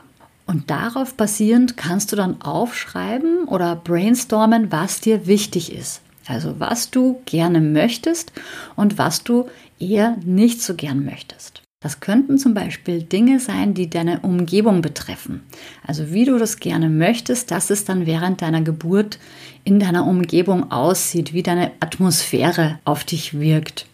Und 0.45 0.71
darauf 0.71 1.15
basierend 1.15 1.79
kannst 1.79 2.13
du 2.13 2.17
dann 2.17 2.43
aufschreiben 2.43 3.45
oder 3.47 3.75
brainstormen, 3.75 4.71
was 4.71 5.01
dir 5.01 5.27
wichtig 5.27 5.75
ist. 5.75 6.03
Also 6.29 6.59
was 6.59 6.91
du 6.91 7.21
gerne 7.27 7.61
möchtest 7.61 8.33
und 8.75 8.99
was 8.99 9.23
du 9.23 9.49
eher 9.79 10.17
nicht 10.25 10.63
so 10.63 10.75
gern 10.75 11.05
möchtest. 11.05 11.63
Das 11.81 12.01
könnten 12.01 12.39
zum 12.39 12.55
Beispiel 12.55 13.03
Dinge 13.03 13.39
sein, 13.39 13.75
die 13.75 13.89
deine 13.89 14.21
Umgebung 14.21 14.81
betreffen. 14.81 15.43
Also 15.87 16.11
wie 16.11 16.25
du 16.25 16.39
das 16.39 16.59
gerne 16.59 16.89
möchtest, 16.89 17.51
dass 17.51 17.71
es 17.71 17.85
dann 17.85 18.07
während 18.07 18.43
deiner 18.43 18.63
Geburt 18.63 19.19
in 19.63 19.79
deiner 19.79 20.07
Umgebung 20.07 20.73
aussieht, 20.73 21.33
wie 21.33 21.43
deine 21.43 21.73
Atmosphäre 21.81 22.81
auf 22.85 23.05
dich 23.05 23.39
wirkt. 23.39 23.87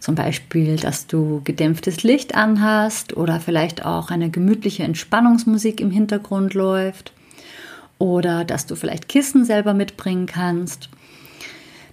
Zum 0.00 0.14
Beispiel, 0.14 0.76
dass 0.76 1.06
du 1.06 1.40
gedämpftes 1.44 2.02
Licht 2.02 2.34
anhast 2.34 3.16
oder 3.16 3.38
vielleicht 3.38 3.84
auch 3.84 4.10
eine 4.10 4.30
gemütliche 4.30 4.82
Entspannungsmusik 4.82 5.80
im 5.80 5.90
Hintergrund 5.90 6.54
läuft 6.54 7.12
oder 7.98 8.44
dass 8.44 8.66
du 8.66 8.76
vielleicht 8.76 9.08
Kissen 9.08 9.44
selber 9.44 9.74
mitbringen 9.74 10.26
kannst. 10.26 10.88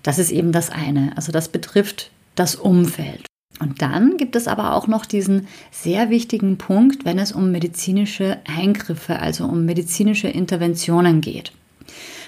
Das 0.03 0.19
ist 0.19 0.31
eben 0.31 0.51
das 0.51 0.69
eine. 0.69 1.13
Also 1.15 1.31
das 1.31 1.49
betrifft 1.49 2.11
das 2.35 2.55
Umfeld. 2.55 3.25
Und 3.59 3.81
dann 3.81 4.17
gibt 4.17 4.35
es 4.35 4.47
aber 4.47 4.75
auch 4.75 4.87
noch 4.87 5.05
diesen 5.05 5.47
sehr 5.71 6.09
wichtigen 6.09 6.57
Punkt, 6.57 7.05
wenn 7.05 7.19
es 7.19 7.31
um 7.31 7.51
medizinische 7.51 8.37
Eingriffe, 8.45 9.19
also 9.19 9.45
um 9.45 9.65
medizinische 9.65 10.27
Interventionen 10.27 11.21
geht. 11.21 11.51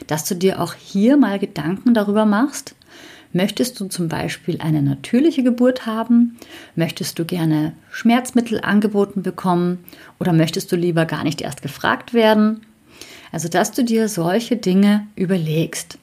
Dass 0.08 0.26
du 0.26 0.36
dir 0.36 0.62
auch 0.62 0.74
hier 0.74 1.18
mal 1.18 1.40
Gedanken 1.40 1.94
darüber 1.94 2.26
machst, 2.26 2.76
Möchtest 3.36 3.78
du 3.82 3.90
zum 3.90 4.08
Beispiel 4.08 4.62
eine 4.62 4.82
natürliche 4.82 5.44
Geburt 5.44 5.86
haben? 5.86 6.38
Möchtest 6.78 7.20
du 7.20 7.26
gerne 7.26 7.74
Schmerzmittel 7.92 8.62
angeboten 8.62 9.24
bekommen? 9.24 9.84
Oder 10.22 10.32
möchtest 10.32 10.72
du 10.72 10.78
lieber 10.78 11.04
gar 11.04 11.26
nicht 11.26 11.42
erst 11.42 11.62
gefragt 11.62 12.14
werden? 12.14 12.62
Also, 13.34 13.50
dass 13.50 13.74
du 13.74 13.84
dir 13.84 14.08
solche 14.08 14.56
Dinge 14.56 15.08
überlegst. 15.18 15.98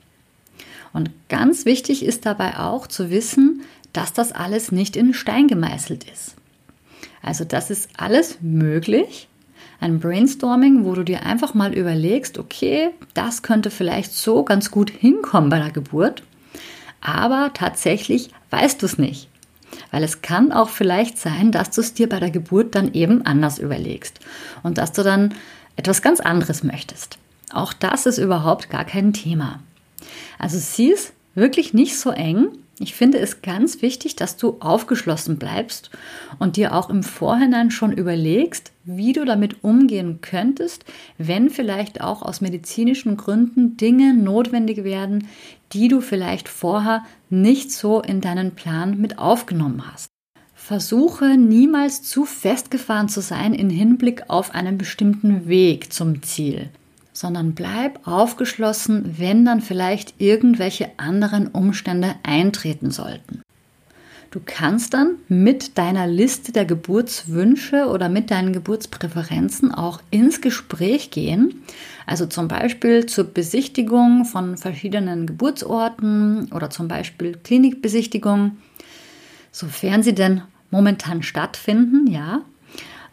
Und 0.92 1.10
ganz 1.28 1.64
wichtig 1.64 2.04
ist 2.04 2.26
dabei 2.26 2.58
auch 2.58 2.86
zu 2.86 3.10
wissen, 3.10 3.62
dass 3.92 4.12
das 4.12 4.32
alles 4.32 4.72
nicht 4.72 4.96
in 4.96 5.14
Stein 5.14 5.48
gemeißelt 5.48 6.04
ist. 6.04 6.34
Also 7.22 7.44
das 7.44 7.70
ist 7.70 7.88
alles 7.96 8.38
möglich. 8.40 9.28
Ein 9.80 10.00
Brainstorming, 10.00 10.84
wo 10.84 10.94
du 10.94 11.02
dir 11.02 11.24
einfach 11.24 11.54
mal 11.54 11.74
überlegst, 11.74 12.38
okay, 12.38 12.90
das 13.14 13.42
könnte 13.42 13.70
vielleicht 13.70 14.12
so 14.12 14.44
ganz 14.44 14.70
gut 14.70 14.90
hinkommen 14.90 15.50
bei 15.50 15.58
der 15.58 15.70
Geburt 15.70 16.22
aber 17.02 17.50
tatsächlich 17.52 18.30
weißt 18.50 18.80
du 18.80 18.86
es 18.86 18.96
nicht. 18.96 19.28
Weil 19.90 20.04
es 20.04 20.22
kann 20.22 20.52
auch 20.52 20.68
vielleicht 20.68 21.18
sein, 21.18 21.50
dass 21.50 21.70
du 21.70 21.80
es 21.80 21.92
dir 21.94 22.08
bei 22.08 22.20
der 22.20 22.30
Geburt 22.30 22.74
dann 22.74 22.94
eben 22.94 23.26
anders 23.26 23.58
überlegst 23.58 24.20
und 24.62 24.78
dass 24.78 24.92
du 24.92 25.02
dann 25.02 25.34
etwas 25.76 26.00
ganz 26.00 26.20
anderes 26.20 26.62
möchtest. 26.62 27.18
Auch 27.52 27.72
das 27.72 28.06
ist 28.06 28.18
überhaupt 28.18 28.70
gar 28.70 28.84
kein 28.84 29.12
Thema. 29.12 29.60
Also 30.38 30.58
sieh 30.58 30.92
es 30.92 31.12
wirklich 31.34 31.74
nicht 31.74 31.98
so 31.98 32.10
eng 32.10 32.48
ich 32.82 32.94
finde 32.94 33.18
es 33.18 33.42
ganz 33.42 33.80
wichtig, 33.80 34.16
dass 34.16 34.36
du 34.36 34.56
aufgeschlossen 34.58 35.38
bleibst 35.38 35.90
und 36.40 36.56
dir 36.56 36.74
auch 36.74 36.90
im 36.90 37.04
Vorhinein 37.04 37.70
schon 37.70 37.92
überlegst, 37.92 38.72
wie 38.84 39.12
du 39.12 39.24
damit 39.24 39.62
umgehen 39.62 40.20
könntest, 40.20 40.84
wenn 41.16 41.48
vielleicht 41.48 42.00
auch 42.00 42.22
aus 42.22 42.40
medizinischen 42.40 43.16
Gründen 43.16 43.76
Dinge 43.76 44.14
notwendig 44.14 44.82
werden, 44.82 45.28
die 45.72 45.86
du 45.86 46.00
vielleicht 46.00 46.48
vorher 46.48 47.04
nicht 47.30 47.70
so 47.70 48.00
in 48.00 48.20
deinen 48.20 48.56
Plan 48.56 49.00
mit 49.00 49.16
aufgenommen 49.16 49.84
hast. 49.92 50.08
Versuche 50.52 51.36
niemals 51.36 52.02
zu 52.02 52.24
festgefahren 52.24 53.08
zu 53.08 53.20
sein 53.20 53.54
in 53.54 53.70
Hinblick 53.70 54.24
auf 54.28 54.54
einen 54.54 54.76
bestimmten 54.76 55.46
Weg 55.46 55.92
zum 55.92 56.22
Ziel 56.22 56.70
sondern 57.12 57.54
bleib 57.54 58.06
aufgeschlossen, 58.06 59.16
wenn 59.18 59.44
dann 59.44 59.60
vielleicht 59.60 60.14
irgendwelche 60.18 60.90
anderen 60.96 61.48
Umstände 61.48 62.14
eintreten 62.22 62.90
sollten. 62.90 63.42
Du 64.32 64.40
kannst 64.42 64.94
dann 64.94 65.16
mit 65.28 65.76
deiner 65.76 66.06
Liste 66.06 66.52
der 66.52 66.64
Geburtswünsche 66.64 67.86
oder 67.86 68.08
mit 68.08 68.30
deinen 68.30 68.54
Geburtspräferenzen 68.54 69.74
auch 69.74 70.00
ins 70.10 70.40
Gespräch 70.40 71.10
gehen. 71.10 71.62
Also 72.06 72.24
zum 72.24 72.48
Beispiel 72.48 73.04
zur 73.04 73.24
Besichtigung 73.24 74.24
von 74.24 74.56
verschiedenen 74.56 75.26
Geburtsorten 75.26 76.50
oder 76.50 76.70
zum 76.70 76.88
Beispiel 76.88 77.36
Klinikbesichtigung, 77.44 78.56
sofern 79.50 80.02
sie 80.02 80.14
denn 80.14 80.40
momentan 80.70 81.22
stattfinden, 81.22 82.06
ja. 82.10 82.40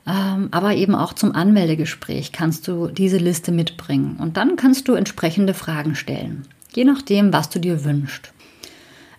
Ähm, 0.08 0.50
aber 0.51 0.75
eben 0.75 0.96
auch 0.96 1.13
zum 1.13 1.34
Anmeldegespräch 1.34 2.32
kannst 2.32 2.68
du 2.68 2.88
diese 2.88 3.18
Liste 3.18 3.51
mitbringen 3.51 4.18
und 4.20 4.38
dann 4.38 4.56
kannst 4.56 4.88
du 4.88 4.94
entsprechende 4.94 5.53
Fragen 5.53 5.96
stellen, 5.96 6.48
je 6.74 6.86
nachdem, 6.86 7.34
was 7.34 7.50
du 7.50 7.60
dir 7.60 7.84
wünschst. 7.84 8.32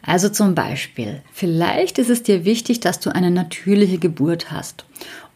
Also 0.02 0.30
zum 0.30 0.54
Beispiel, 0.54 1.20
vielleicht 1.32 1.98
ist 1.98 2.08
es 2.08 2.22
dir 2.22 2.44
wichtig, 2.44 2.80
dass 2.80 3.00
du 3.00 3.14
eine 3.14 3.30
natürliche 3.30 3.98
Geburt 3.98 4.50
hast. 4.50 4.86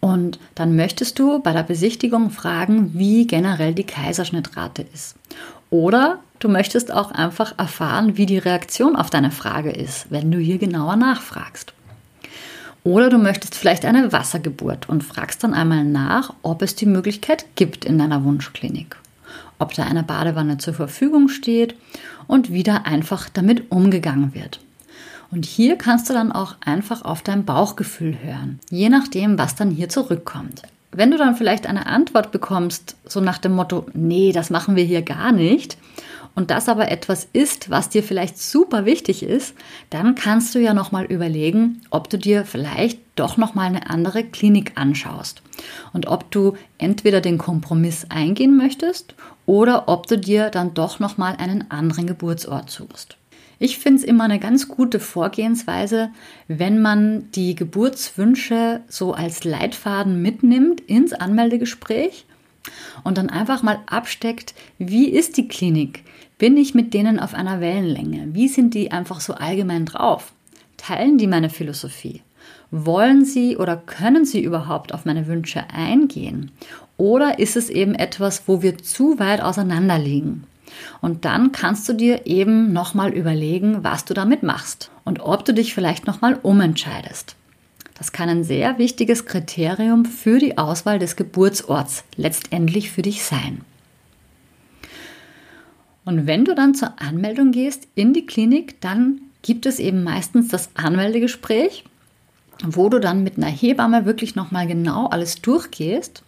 Und 0.00 0.38
dann 0.54 0.74
möchtest 0.74 1.18
du 1.18 1.40
bei 1.40 1.52
der 1.52 1.62
Besichtigung 1.62 2.30
fragen, 2.30 2.90
wie 2.94 3.26
generell 3.26 3.74
die 3.74 3.84
Kaiserschnittrate 3.84 4.86
ist. 4.94 5.16
Oder 5.70 6.20
du 6.38 6.48
möchtest 6.48 6.92
auch 6.92 7.10
einfach 7.10 7.58
erfahren, 7.58 8.16
wie 8.16 8.26
die 8.26 8.38
Reaktion 8.38 8.96
auf 8.96 9.10
deine 9.10 9.30
Frage 9.30 9.70
ist, 9.70 10.06
wenn 10.10 10.30
du 10.30 10.38
hier 10.38 10.58
genauer 10.58 10.96
nachfragst. 10.96 11.73
Oder 12.84 13.08
du 13.08 13.16
möchtest 13.16 13.54
vielleicht 13.54 13.86
eine 13.86 14.12
Wassergeburt 14.12 14.90
und 14.90 15.02
fragst 15.02 15.42
dann 15.42 15.54
einmal 15.54 15.84
nach, 15.84 16.34
ob 16.42 16.60
es 16.60 16.76
die 16.76 16.84
Möglichkeit 16.86 17.46
gibt 17.56 17.86
in 17.86 17.98
deiner 17.98 18.24
Wunschklinik. 18.24 18.96
Ob 19.58 19.72
da 19.72 19.84
eine 19.84 20.02
Badewanne 20.02 20.58
zur 20.58 20.74
Verfügung 20.74 21.28
steht 21.28 21.74
und 22.26 22.52
wie 22.52 22.62
da 22.62 22.82
einfach 22.84 23.30
damit 23.30 23.70
umgegangen 23.72 24.34
wird. 24.34 24.60
Und 25.30 25.46
hier 25.46 25.76
kannst 25.76 26.10
du 26.10 26.12
dann 26.12 26.30
auch 26.30 26.56
einfach 26.64 27.02
auf 27.02 27.22
dein 27.22 27.46
Bauchgefühl 27.46 28.18
hören, 28.22 28.60
je 28.70 28.90
nachdem, 28.90 29.38
was 29.38 29.54
dann 29.56 29.70
hier 29.70 29.88
zurückkommt. 29.88 30.62
Wenn 30.92 31.10
du 31.10 31.16
dann 31.16 31.34
vielleicht 31.34 31.66
eine 31.66 31.86
Antwort 31.86 32.30
bekommst, 32.30 32.96
so 33.06 33.20
nach 33.20 33.38
dem 33.38 33.52
Motto, 33.52 33.86
nee, 33.94 34.30
das 34.32 34.50
machen 34.50 34.76
wir 34.76 34.84
hier 34.84 35.02
gar 35.02 35.32
nicht, 35.32 35.78
und 36.34 36.50
das 36.50 36.68
aber 36.68 36.90
etwas 36.90 37.28
ist, 37.32 37.70
was 37.70 37.88
dir 37.88 38.02
vielleicht 38.02 38.38
super 38.38 38.84
wichtig 38.84 39.22
ist, 39.22 39.54
dann 39.90 40.14
kannst 40.14 40.54
du 40.54 40.58
ja 40.58 40.74
nochmal 40.74 41.04
überlegen, 41.04 41.80
ob 41.90 42.10
du 42.10 42.18
dir 42.18 42.44
vielleicht 42.44 42.98
doch 43.16 43.36
nochmal 43.36 43.66
eine 43.66 43.88
andere 43.88 44.24
Klinik 44.24 44.72
anschaust 44.74 45.42
und 45.92 46.06
ob 46.06 46.30
du 46.30 46.54
entweder 46.78 47.20
den 47.20 47.38
Kompromiss 47.38 48.06
eingehen 48.08 48.56
möchtest 48.56 49.14
oder 49.46 49.88
ob 49.88 50.06
du 50.08 50.18
dir 50.18 50.50
dann 50.50 50.74
doch 50.74 50.98
nochmal 50.98 51.36
einen 51.36 51.70
anderen 51.70 52.06
Geburtsort 52.06 52.70
suchst. 52.70 53.16
Ich 53.60 53.78
finde 53.78 54.00
es 54.00 54.04
immer 54.04 54.24
eine 54.24 54.40
ganz 54.40 54.68
gute 54.68 54.98
Vorgehensweise, 54.98 56.10
wenn 56.48 56.82
man 56.82 57.30
die 57.32 57.54
Geburtswünsche 57.54 58.80
so 58.88 59.14
als 59.14 59.44
Leitfaden 59.44 60.20
mitnimmt 60.20 60.80
ins 60.80 61.12
Anmeldegespräch 61.12 62.26
und 63.04 63.16
dann 63.16 63.30
einfach 63.30 63.62
mal 63.62 63.78
absteckt, 63.86 64.54
wie 64.78 65.08
ist 65.08 65.36
die 65.36 65.48
Klinik? 65.48 66.02
Bin 66.36 66.56
ich 66.56 66.74
mit 66.74 66.94
denen 66.94 67.20
auf 67.20 67.32
einer 67.32 67.60
Wellenlänge? 67.60 68.34
Wie 68.34 68.48
sind 68.48 68.74
die 68.74 68.90
einfach 68.90 69.20
so 69.20 69.34
allgemein 69.34 69.86
drauf? 69.86 70.32
Teilen 70.76 71.16
die 71.16 71.28
meine 71.28 71.48
Philosophie? 71.48 72.22
Wollen 72.72 73.24
sie 73.24 73.56
oder 73.56 73.76
können 73.76 74.24
sie 74.24 74.42
überhaupt 74.42 74.92
auf 74.92 75.04
meine 75.04 75.28
Wünsche 75.28 75.62
eingehen? 75.72 76.50
Oder 76.96 77.38
ist 77.38 77.56
es 77.56 77.70
eben 77.70 77.94
etwas, 77.94 78.48
wo 78.48 78.62
wir 78.62 78.78
zu 78.78 79.20
weit 79.20 79.42
auseinander 79.42 79.96
liegen? 79.96 80.44
Und 81.00 81.24
dann 81.24 81.52
kannst 81.52 81.88
du 81.88 81.92
dir 81.92 82.26
eben 82.26 82.72
nochmal 82.72 83.12
überlegen, 83.12 83.84
was 83.84 84.04
du 84.04 84.12
damit 84.12 84.42
machst 84.42 84.90
und 85.04 85.20
ob 85.20 85.44
du 85.44 85.54
dich 85.54 85.72
vielleicht 85.72 86.06
nochmal 86.06 86.38
umentscheidest. 86.42 87.36
Das 87.96 88.10
kann 88.10 88.28
ein 88.28 88.42
sehr 88.42 88.76
wichtiges 88.78 89.24
Kriterium 89.24 90.04
für 90.04 90.40
die 90.40 90.58
Auswahl 90.58 90.98
des 90.98 91.14
Geburtsorts 91.14 92.02
letztendlich 92.16 92.90
für 92.90 93.02
dich 93.02 93.22
sein. 93.22 93.60
Und 96.04 96.26
wenn 96.26 96.44
du 96.44 96.54
dann 96.54 96.74
zur 96.74 97.00
Anmeldung 97.00 97.50
gehst 97.50 97.88
in 97.94 98.12
die 98.12 98.26
Klinik, 98.26 98.80
dann 98.80 99.20
gibt 99.42 99.66
es 99.66 99.78
eben 99.78 100.04
meistens 100.04 100.48
das 100.48 100.70
Anmeldegespräch, 100.74 101.84
wo 102.64 102.88
du 102.88 103.00
dann 103.00 103.22
mit 103.22 103.36
einer 103.36 103.48
Hebamme 103.48 104.04
wirklich 104.04 104.34
nochmal 104.34 104.66
genau 104.66 105.06
alles 105.06 105.40
durchgehst. 105.42 106.22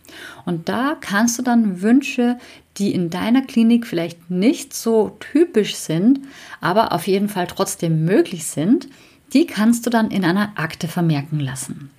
Und 0.45 0.69
da 0.69 0.97
kannst 1.01 1.39
du 1.39 1.43
dann 1.43 1.83
Wünsche, 1.83 2.39
die 2.79 2.93
in 2.93 3.11
deiner 3.11 3.43
Klinik 3.43 3.87
vielleicht 3.87 4.31
nicht 4.31 4.75
so 4.75 5.17
typisch 5.21 5.77
sind, 5.77 6.21
aber 6.61 6.93
auf 6.93 7.07
jeden 7.07 7.29
Fall 7.29 7.47
trotzdem 7.47 8.05
möglich 8.05 8.47
sind, 8.47 8.89
die 9.33 9.47
kannst 9.47 9.87
du 9.87 9.91
dann 9.91 10.11
in 10.11 10.25
einer 10.25 10.53
Akte 10.57 10.89
vermerken 10.89 11.41
lassen. 11.41 11.91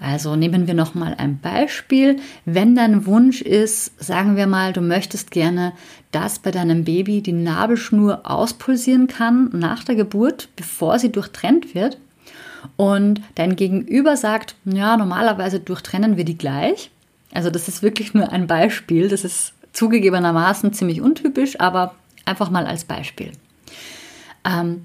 Also 0.00 0.36
nehmen 0.36 0.66
wir 0.66 0.74
noch 0.74 0.94
mal 0.94 1.14
ein 1.18 1.38
Beispiel. 1.38 2.20
Wenn 2.44 2.76
dein 2.76 3.06
Wunsch 3.06 3.42
ist, 3.42 3.92
sagen 4.02 4.36
wir 4.36 4.46
mal, 4.46 4.72
du 4.72 4.80
möchtest 4.80 5.30
gerne, 5.30 5.72
dass 6.12 6.38
bei 6.38 6.50
deinem 6.50 6.84
Baby 6.84 7.20
die 7.20 7.32
Nabelschnur 7.32 8.20
auspulsieren 8.24 9.08
kann 9.08 9.50
nach 9.52 9.84
der 9.84 9.96
Geburt, 9.96 10.48
bevor 10.56 10.98
sie 10.98 11.10
durchtrennt 11.10 11.74
wird. 11.74 11.98
Und 12.76 13.20
dein 13.34 13.56
Gegenüber 13.56 14.16
sagt, 14.16 14.54
ja, 14.64 14.96
normalerweise 14.96 15.60
durchtrennen 15.60 16.16
wir 16.16 16.24
die 16.24 16.38
gleich. 16.38 16.90
Also 17.32 17.50
das 17.50 17.68
ist 17.68 17.82
wirklich 17.82 18.14
nur 18.14 18.32
ein 18.32 18.46
Beispiel. 18.46 19.08
Das 19.08 19.24
ist 19.24 19.52
zugegebenermaßen 19.72 20.72
ziemlich 20.72 21.00
untypisch, 21.00 21.60
aber 21.60 21.94
einfach 22.24 22.50
mal 22.50 22.66
als 22.66 22.84
Beispiel. 22.84 23.32
Ähm, 24.44 24.84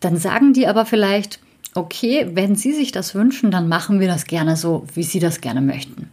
dann 0.00 0.16
sagen 0.16 0.52
die 0.52 0.66
aber 0.66 0.84
vielleicht, 0.86 1.38
okay, 1.74 2.28
wenn 2.32 2.56
Sie 2.56 2.72
sich 2.72 2.92
das 2.92 3.14
wünschen, 3.14 3.50
dann 3.50 3.68
machen 3.68 4.00
wir 4.00 4.08
das 4.08 4.26
gerne 4.26 4.56
so, 4.56 4.86
wie 4.94 5.02
Sie 5.02 5.18
das 5.18 5.40
gerne 5.40 5.60
möchten. 5.60 6.10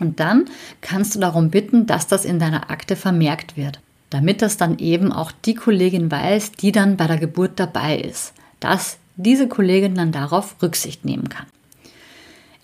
Und 0.00 0.20
dann 0.20 0.46
kannst 0.80 1.14
du 1.14 1.20
darum 1.20 1.50
bitten, 1.50 1.86
dass 1.86 2.06
das 2.06 2.24
in 2.24 2.38
deiner 2.38 2.70
Akte 2.70 2.96
vermerkt 2.96 3.56
wird, 3.56 3.80
damit 4.10 4.42
das 4.42 4.56
dann 4.56 4.78
eben 4.78 5.12
auch 5.12 5.32
die 5.32 5.54
Kollegin 5.54 6.10
weiß, 6.10 6.52
die 6.52 6.72
dann 6.72 6.96
bei 6.96 7.06
der 7.06 7.18
Geburt 7.18 7.52
dabei 7.56 7.98
ist, 7.98 8.32
dass 8.60 8.98
diese 9.16 9.48
Kollegin 9.48 9.94
dann 9.94 10.12
darauf 10.12 10.56
Rücksicht 10.62 11.04
nehmen 11.04 11.28
kann. 11.28 11.46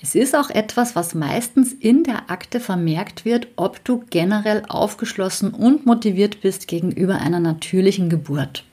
Es 0.02 0.16
ist 0.16 0.34
auch 0.34 0.50
etwas, 0.50 0.96
was 0.96 1.14
meistens 1.14 1.72
in 1.72 2.02
der 2.02 2.28
Akte 2.28 2.58
vermerkt 2.58 3.24
wird, 3.24 3.46
ob 3.54 3.84
du 3.84 4.02
generell 4.10 4.64
aufgeschlossen 4.68 5.54
und 5.54 5.86
motiviert 5.86 6.40
bist 6.40 6.66
gegenüber 6.66 7.20
einer 7.20 7.38
natürlichen 7.38 8.10
Geburt. 8.10 8.64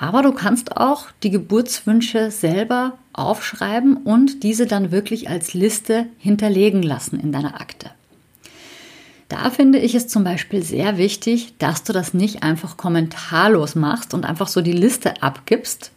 Aber 0.00 0.22
du 0.22 0.32
kannst 0.32 0.76
auch 0.76 1.06
die 1.24 1.30
Geburtswünsche 1.30 2.30
selber 2.30 2.98
aufschreiben 3.12 3.96
und 3.96 4.44
diese 4.44 4.66
dann 4.66 4.92
wirklich 4.92 5.28
als 5.28 5.54
Liste 5.54 6.06
hinterlegen 6.18 6.84
lassen 6.84 7.18
in 7.18 7.32
deiner 7.32 7.60
Akte. 7.60 7.90
Da 9.28 9.50
finde 9.50 9.78
ich 9.78 9.96
es 9.96 10.06
zum 10.06 10.22
Beispiel 10.22 10.62
sehr 10.62 10.98
wichtig, 10.98 11.54
dass 11.58 11.82
du 11.82 11.92
das 11.92 12.14
nicht 12.14 12.44
einfach 12.44 12.76
kommentarlos 12.76 13.74
machst 13.74 14.14
und 14.14 14.24
einfach 14.24 14.46
so 14.46 14.60
die 14.60 14.72
Liste 14.72 15.20
abgibst 15.20 15.90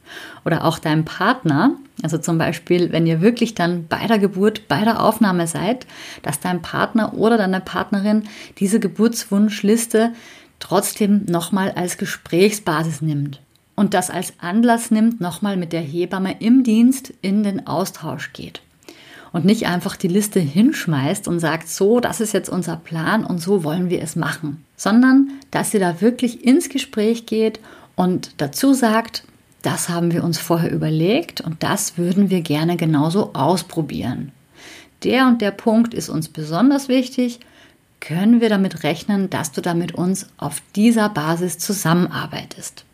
oder 0.46 0.65
auch 0.65 0.79
deinem 0.79 1.05
Partner. 1.05 1.75
Also 2.01 2.17
zum 2.17 2.39
Beispiel, 2.39 2.91
wenn 2.91 3.05
ihr 3.05 3.22
wirklich 3.22 3.53
dann 3.53 3.86
bei 3.88 4.08
der 4.08 4.17
Geburt, 4.17 4.67
bei 4.67 4.84
der 4.84 5.01
Aufnahme 5.01 5.46
seid, 5.46 5.86
dass 6.24 6.39
dein 6.39 6.63
Partner 6.63 7.13
oder 7.13 7.38
deine 7.38 7.62
Partnerin 7.62 8.24
diese 8.58 8.79
Geburtswunschliste 8.79 10.12
trotzdem 10.60 11.25
nochmal 11.25 11.72
als 11.72 11.98
Gesprächsbasis 12.00 13.01
nimmt 13.01 13.39
und 13.75 13.94
das 13.94 14.10
als 14.10 14.34
Anlass 14.40 14.92
nimmt, 14.92 15.22
nochmal 15.22 15.58
mit 15.58 15.74
der 15.74 15.82
Hebamme 15.82 16.36
im 16.40 16.63
Dienst 16.63 17.13
in 17.22 17.44
den 17.44 17.68
Austausch 17.68 18.34
geht. 18.34 18.62
Und 19.34 19.46
nicht 19.46 19.66
einfach 19.66 19.96
die 19.96 20.10
Liste 20.10 20.40
hinschmeißt 20.40 21.28
und 21.28 21.40
sagt, 21.40 21.70
so, 21.70 22.00
das 22.01 22.20
ist 22.20 22.34
jetzt 22.34 22.50
unser 22.50 22.75
Plan 22.75 23.25
und 23.25 23.40
so 23.40 23.63
wollen 23.63 23.90
wir 23.90 24.01
es 24.01 24.16
machen, 24.16 24.66
sondern 24.75 25.32
dass 25.51 25.72
sie 25.72 25.80
da 25.80 26.01
wirklich 26.01 26.46
ins 26.46 26.68
Gespräch 26.68 27.25
geht 27.25 27.60
und 27.96 28.32
dazu 28.38 28.74
sagt, 28.74 29.24
das 29.62 29.90
haben 29.90 30.12
wir 30.12 30.24
uns 30.24 30.38
vorher 30.38 30.72
überlegt 30.72 31.40
und 31.40 31.63
das 31.63 31.98
würden 31.98 32.30
wir 32.30 32.42
gerne 32.42 32.78
genauso 32.78 33.34
ausprobieren. 33.34 34.32
Der 35.04 35.28
und 35.28 35.42
der 35.42 35.51
Punkt 35.51 35.94
ist 35.94 36.10
uns 36.10 36.30
besonders 36.30 36.88
wichtig. 36.88 37.40
Können 38.00 38.42
wir 38.42 38.50
damit 38.50 38.84
rechnen, 38.84 39.30
dass 39.30 39.51
du 39.51 39.62
da 39.62 39.74
mit 39.74 39.94
uns 39.94 40.28
auf 40.38 40.62
dieser 40.75 41.10
Basis 41.10 41.58
zusammenarbeitest? 41.58 42.86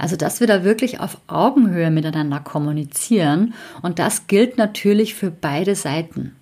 Also, 0.00 0.16
dass 0.16 0.40
wir 0.40 0.46
da 0.46 0.64
wirklich 0.64 0.98
auf 0.98 1.18
Augenhöhe 1.26 1.90
miteinander 1.90 2.40
kommunizieren 2.40 3.52
und 3.82 3.98
das 3.98 4.28
gilt 4.28 4.56
natürlich 4.56 5.14
für 5.14 5.30
beide 5.30 5.74
Seiten. 5.74 6.34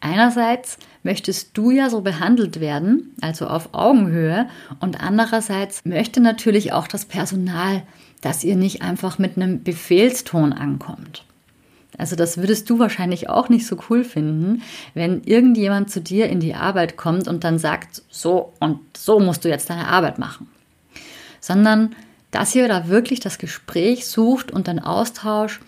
Einerseits 0.00 0.76
möchtest 1.02 1.56
du 1.56 1.70
ja 1.70 1.88
so 1.88 2.02
behandelt 2.02 2.60
werden, 2.60 3.14
also 3.22 3.46
auf 3.46 3.70
Augenhöhe, 3.72 4.50
und 4.80 5.02
andererseits 5.02 5.80
möchte 5.86 6.20
natürlich 6.20 6.74
auch 6.74 6.86
das 6.86 7.06
Personal, 7.06 7.84
dass 8.20 8.44
ihr 8.44 8.54
nicht 8.54 8.82
einfach 8.82 9.18
mit 9.18 9.38
einem 9.38 9.62
Befehlston 9.62 10.52
ankommt. 10.52 11.24
Also 11.96 12.16
das 12.16 12.36
würdest 12.36 12.68
du 12.68 12.78
wahrscheinlich 12.78 13.30
auch 13.30 13.48
nicht 13.48 13.66
so 13.66 13.78
cool 13.88 14.04
finden, 14.04 14.60
wenn 14.92 15.22
irgendjemand 15.22 15.88
zu 15.88 16.02
dir 16.02 16.28
in 16.28 16.38
die 16.38 16.54
Arbeit 16.54 16.98
kommt 16.98 17.28
und 17.28 17.44
dann 17.44 17.58
sagt, 17.58 18.02
so 18.10 18.52
und 18.60 18.80
so 18.94 19.20
musst 19.20 19.42
du 19.46 19.48
jetzt 19.48 19.70
deine 19.70 19.88
Arbeit 19.88 20.18
machen. 20.18 20.48
Sondern 21.40 21.96
dass 22.34 22.54
ihr 22.56 22.66
da 22.66 22.88
wirklich 22.88 23.20
das 23.20 23.38
Gespräch 23.38 24.06
sucht 24.06 24.50
und 24.50 24.66
den 24.66 24.80
Austausch 24.80 25.60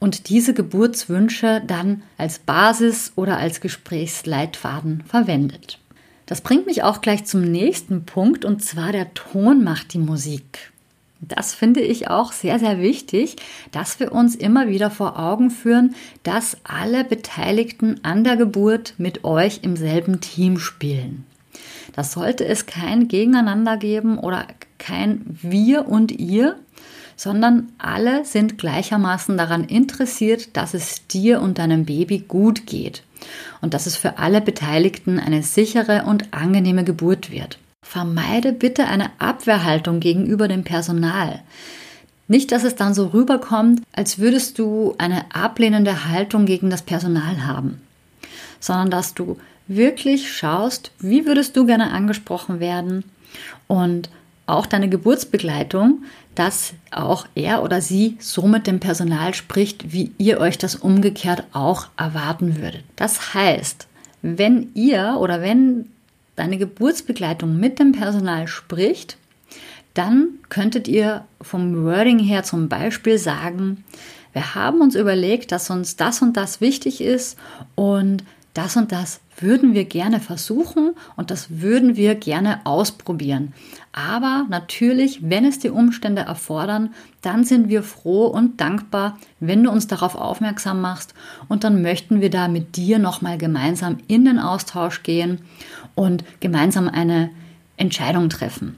und 0.00 0.30
diese 0.30 0.54
Geburtswünsche 0.54 1.62
dann 1.66 2.02
als 2.16 2.38
Basis 2.38 3.12
oder 3.14 3.36
als 3.36 3.60
Gesprächsleitfaden 3.60 5.04
verwendet. 5.06 5.78
Das 6.24 6.40
bringt 6.40 6.64
mich 6.64 6.82
auch 6.82 7.02
gleich 7.02 7.26
zum 7.26 7.42
nächsten 7.42 8.06
Punkt 8.06 8.46
und 8.46 8.64
zwar 8.64 8.90
der 8.90 9.12
Ton 9.12 9.62
macht 9.62 9.92
die 9.92 9.98
Musik. 9.98 10.72
Das 11.20 11.52
finde 11.52 11.80
ich 11.80 12.08
auch 12.08 12.32
sehr, 12.32 12.58
sehr 12.58 12.80
wichtig, 12.80 13.36
dass 13.70 14.00
wir 14.00 14.12
uns 14.12 14.34
immer 14.34 14.68
wieder 14.68 14.90
vor 14.90 15.18
Augen 15.18 15.50
führen, 15.50 15.94
dass 16.22 16.56
alle 16.64 17.04
Beteiligten 17.04 18.00
an 18.02 18.24
der 18.24 18.36
Geburt 18.36 18.94
mit 18.96 19.24
euch 19.24 19.60
im 19.62 19.76
selben 19.76 20.22
Team 20.22 20.58
spielen. 20.58 21.26
Da 21.94 22.02
sollte 22.02 22.44
es 22.44 22.66
kein 22.66 23.08
Gegeneinander 23.08 23.76
geben 23.76 24.18
oder 24.18 24.46
kein 24.78 25.38
Wir 25.42 25.88
und 25.88 26.10
ihr, 26.12 26.56
sondern 27.16 27.72
alle 27.78 28.24
sind 28.24 28.58
gleichermaßen 28.58 29.38
daran 29.38 29.64
interessiert, 29.64 30.56
dass 30.56 30.74
es 30.74 31.06
dir 31.06 31.40
und 31.40 31.58
deinem 31.58 31.84
Baby 31.84 32.18
gut 32.26 32.66
geht 32.66 33.04
und 33.60 33.74
dass 33.74 33.86
es 33.86 33.96
für 33.96 34.18
alle 34.18 34.40
Beteiligten 34.40 35.20
eine 35.20 35.42
sichere 35.42 36.04
und 36.06 36.34
angenehme 36.34 36.84
Geburt 36.84 37.30
wird. 37.30 37.58
Vermeide 37.82 38.52
bitte 38.52 38.86
eine 38.86 39.10
Abwehrhaltung 39.20 40.00
gegenüber 40.00 40.48
dem 40.48 40.64
Personal. 40.64 41.42
Nicht, 42.26 42.50
dass 42.52 42.64
es 42.64 42.74
dann 42.74 42.94
so 42.94 43.08
rüberkommt, 43.08 43.82
als 43.92 44.18
würdest 44.18 44.58
du 44.58 44.94
eine 44.98 45.32
ablehnende 45.34 46.08
Haltung 46.08 46.46
gegen 46.46 46.70
das 46.70 46.82
Personal 46.82 47.46
haben, 47.46 47.80
sondern 48.58 48.90
dass 48.90 49.14
du 49.14 49.38
wirklich 49.66 50.32
schaust, 50.32 50.90
wie 50.98 51.26
würdest 51.26 51.56
du 51.56 51.66
gerne 51.66 51.90
angesprochen 51.90 52.60
werden 52.60 53.04
und 53.66 54.10
auch 54.46 54.66
deine 54.66 54.88
Geburtsbegleitung, 54.88 56.04
dass 56.34 56.74
auch 56.90 57.26
er 57.34 57.62
oder 57.62 57.80
sie 57.80 58.16
so 58.18 58.46
mit 58.46 58.66
dem 58.66 58.80
Personal 58.80 59.34
spricht, 59.34 59.92
wie 59.92 60.12
ihr 60.18 60.38
euch 60.38 60.58
das 60.58 60.74
umgekehrt 60.74 61.44
auch 61.52 61.86
erwarten 61.96 62.60
würdet. 62.60 62.84
Das 62.96 63.34
heißt, 63.34 63.86
wenn 64.20 64.70
ihr 64.74 65.16
oder 65.18 65.40
wenn 65.40 65.90
deine 66.36 66.58
Geburtsbegleitung 66.58 67.58
mit 67.58 67.78
dem 67.78 67.92
Personal 67.92 68.48
spricht, 68.48 69.16
dann 69.94 70.30
könntet 70.48 70.88
ihr 70.88 71.24
vom 71.40 71.84
Wording 71.84 72.18
her 72.18 72.42
zum 72.42 72.68
Beispiel 72.68 73.16
sagen, 73.18 73.84
wir 74.32 74.56
haben 74.56 74.80
uns 74.80 74.96
überlegt, 74.96 75.52
dass 75.52 75.70
uns 75.70 75.94
das 75.94 76.20
und 76.20 76.36
das 76.36 76.60
wichtig 76.60 77.00
ist 77.00 77.38
und 77.76 78.24
das 78.52 78.76
und 78.76 78.90
das 78.90 79.20
würden 79.38 79.74
wir 79.74 79.84
gerne 79.84 80.20
versuchen 80.20 80.94
und 81.16 81.30
das 81.30 81.60
würden 81.60 81.96
wir 81.96 82.14
gerne 82.14 82.60
ausprobieren. 82.64 83.52
Aber 83.92 84.46
natürlich, 84.48 85.28
wenn 85.28 85.44
es 85.44 85.58
die 85.58 85.70
Umstände 85.70 86.22
erfordern, 86.22 86.94
dann 87.22 87.44
sind 87.44 87.68
wir 87.68 87.82
froh 87.82 88.26
und 88.26 88.60
dankbar, 88.60 89.18
wenn 89.40 89.62
du 89.62 89.70
uns 89.70 89.86
darauf 89.86 90.14
aufmerksam 90.14 90.80
machst 90.80 91.14
und 91.48 91.64
dann 91.64 91.82
möchten 91.82 92.20
wir 92.20 92.30
da 92.30 92.48
mit 92.48 92.76
dir 92.76 92.98
nochmal 92.98 93.38
gemeinsam 93.38 93.98
in 94.08 94.24
den 94.24 94.38
Austausch 94.38 95.02
gehen 95.02 95.40
und 95.94 96.24
gemeinsam 96.40 96.88
eine 96.88 97.30
Entscheidung 97.76 98.28
treffen. 98.28 98.76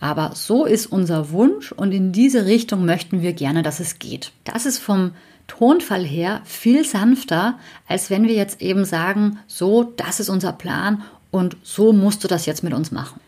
Aber 0.00 0.32
so 0.34 0.64
ist 0.64 0.86
unser 0.86 1.30
Wunsch 1.32 1.72
und 1.72 1.92
in 1.92 2.12
diese 2.12 2.46
Richtung 2.46 2.84
möchten 2.84 3.22
wir 3.22 3.32
gerne, 3.32 3.62
dass 3.62 3.80
es 3.80 3.98
geht. 3.98 4.32
Das 4.44 4.64
ist 4.64 4.78
vom 4.78 5.12
Tonfall 5.48 6.04
her 6.04 6.42
viel 6.44 6.84
sanfter, 6.84 7.58
als 7.88 8.10
wenn 8.10 8.28
wir 8.28 8.34
jetzt 8.34 8.62
eben 8.62 8.84
sagen, 8.84 9.40
so, 9.48 9.82
das 9.82 10.20
ist 10.20 10.28
unser 10.28 10.52
Plan 10.52 11.02
und 11.32 11.56
so 11.62 11.92
musst 11.92 12.22
du 12.22 12.28
das 12.28 12.46
jetzt 12.46 12.62
mit 12.62 12.72
uns 12.72 12.92
machen. 12.92 13.20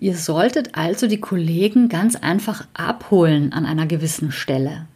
Ihr 0.00 0.16
solltet 0.16 0.74
also 0.74 1.06
die 1.06 1.20
Kollegen 1.20 1.88
ganz 1.88 2.16
einfach 2.16 2.66
abholen 2.74 3.52
an 3.52 3.66
einer 3.66 3.86
gewissen 3.86 4.32
Stelle 4.32 4.86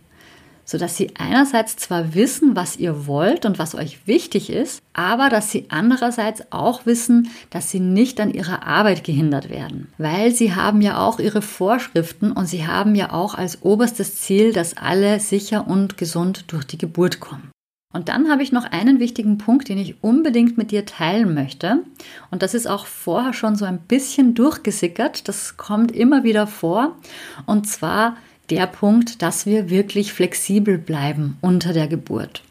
sodass 0.64 0.96
sie 0.96 1.12
einerseits 1.18 1.76
zwar 1.76 2.14
wissen, 2.14 2.56
was 2.56 2.76
ihr 2.76 3.06
wollt 3.06 3.44
und 3.46 3.58
was 3.58 3.74
euch 3.74 4.06
wichtig 4.06 4.50
ist, 4.50 4.82
aber 4.92 5.28
dass 5.28 5.50
sie 5.50 5.66
andererseits 5.68 6.44
auch 6.50 6.86
wissen, 6.86 7.28
dass 7.50 7.70
sie 7.70 7.80
nicht 7.80 8.20
an 8.20 8.32
ihrer 8.32 8.66
Arbeit 8.66 9.04
gehindert 9.04 9.50
werden, 9.50 9.88
weil 9.98 10.32
sie 10.32 10.54
haben 10.54 10.80
ja 10.80 10.98
auch 10.98 11.18
ihre 11.18 11.42
Vorschriften 11.42 12.32
und 12.32 12.46
sie 12.46 12.66
haben 12.66 12.94
ja 12.94 13.12
auch 13.12 13.34
als 13.34 13.62
oberstes 13.62 14.16
Ziel, 14.20 14.52
dass 14.52 14.76
alle 14.76 15.20
sicher 15.20 15.66
und 15.66 15.96
gesund 15.96 16.44
durch 16.48 16.64
die 16.64 16.78
Geburt 16.78 17.20
kommen. 17.20 17.50
Und 17.92 18.08
dann 18.08 18.30
habe 18.30 18.42
ich 18.42 18.52
noch 18.52 18.64
einen 18.64 19.00
wichtigen 19.00 19.38
Punkt, 19.38 19.68
den 19.68 19.78
ich 19.78 20.02
unbedingt 20.02 20.56
mit 20.56 20.70
dir 20.70 20.86
teilen 20.86 21.34
möchte. 21.34 21.82
Und 22.30 22.42
das 22.42 22.54
ist 22.54 22.66
auch 22.66 22.86
vorher 22.86 23.34
schon 23.34 23.54
so 23.54 23.66
ein 23.66 23.80
bisschen 23.80 24.34
durchgesickert. 24.34 25.28
Das 25.28 25.58
kommt 25.58 25.92
immer 25.92 26.24
wieder 26.24 26.46
vor. 26.46 26.96
Und 27.44 27.68
zwar 27.68 28.16
der 28.50 28.66
Punkt, 28.66 29.22
dass 29.22 29.46
wir 29.46 29.70
wirklich 29.70 30.12
flexibel 30.12 30.78
bleiben 30.78 31.38
unter 31.40 31.72
der 31.72 31.88
Geburt. 31.88 32.42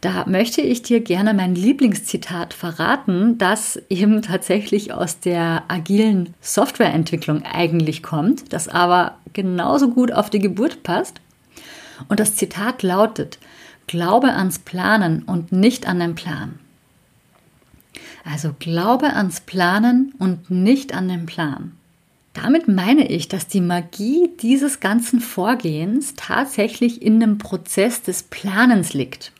Da 0.00 0.24
möchte 0.26 0.60
ich 0.60 0.82
dir 0.82 1.00
gerne 1.00 1.34
mein 1.34 1.54
Lieblingszitat 1.54 2.54
verraten, 2.54 3.38
das 3.38 3.80
eben 3.88 4.22
tatsächlich 4.22 4.92
aus 4.92 5.20
der 5.20 5.64
agilen 5.68 6.34
Softwareentwicklung 6.40 7.42
eigentlich 7.44 8.02
kommt, 8.02 8.52
das 8.52 8.68
aber 8.68 9.16
genauso 9.32 9.90
gut 9.90 10.12
auf 10.12 10.30
die 10.30 10.38
Geburt 10.38 10.82
passt. 10.82 11.20
Und 12.08 12.20
das 12.20 12.36
Zitat 12.36 12.82
lautet, 12.82 13.38
Glaube 13.86 14.32
ans 14.32 14.58
Planen 14.58 15.22
und 15.22 15.52
nicht 15.52 15.86
an 15.86 16.00
den 16.00 16.14
Plan. 16.16 16.58
Also 18.24 18.54
glaube 18.58 19.12
ans 19.14 19.40
Planen 19.40 20.12
und 20.18 20.50
nicht 20.50 20.92
an 20.92 21.08
den 21.08 21.26
Plan. 21.26 21.72
Damit 22.42 22.68
meine 22.68 23.08
ich, 23.08 23.28
dass 23.28 23.46
die 23.46 23.62
Magie 23.62 24.30
dieses 24.42 24.80
ganzen 24.80 25.20
Vorgehens 25.20 26.12
tatsächlich 26.16 27.00
in 27.00 27.18
dem 27.18 27.38
Prozess 27.38 28.02
des 28.02 28.24
Planens 28.24 28.92
liegt. 28.92 29.32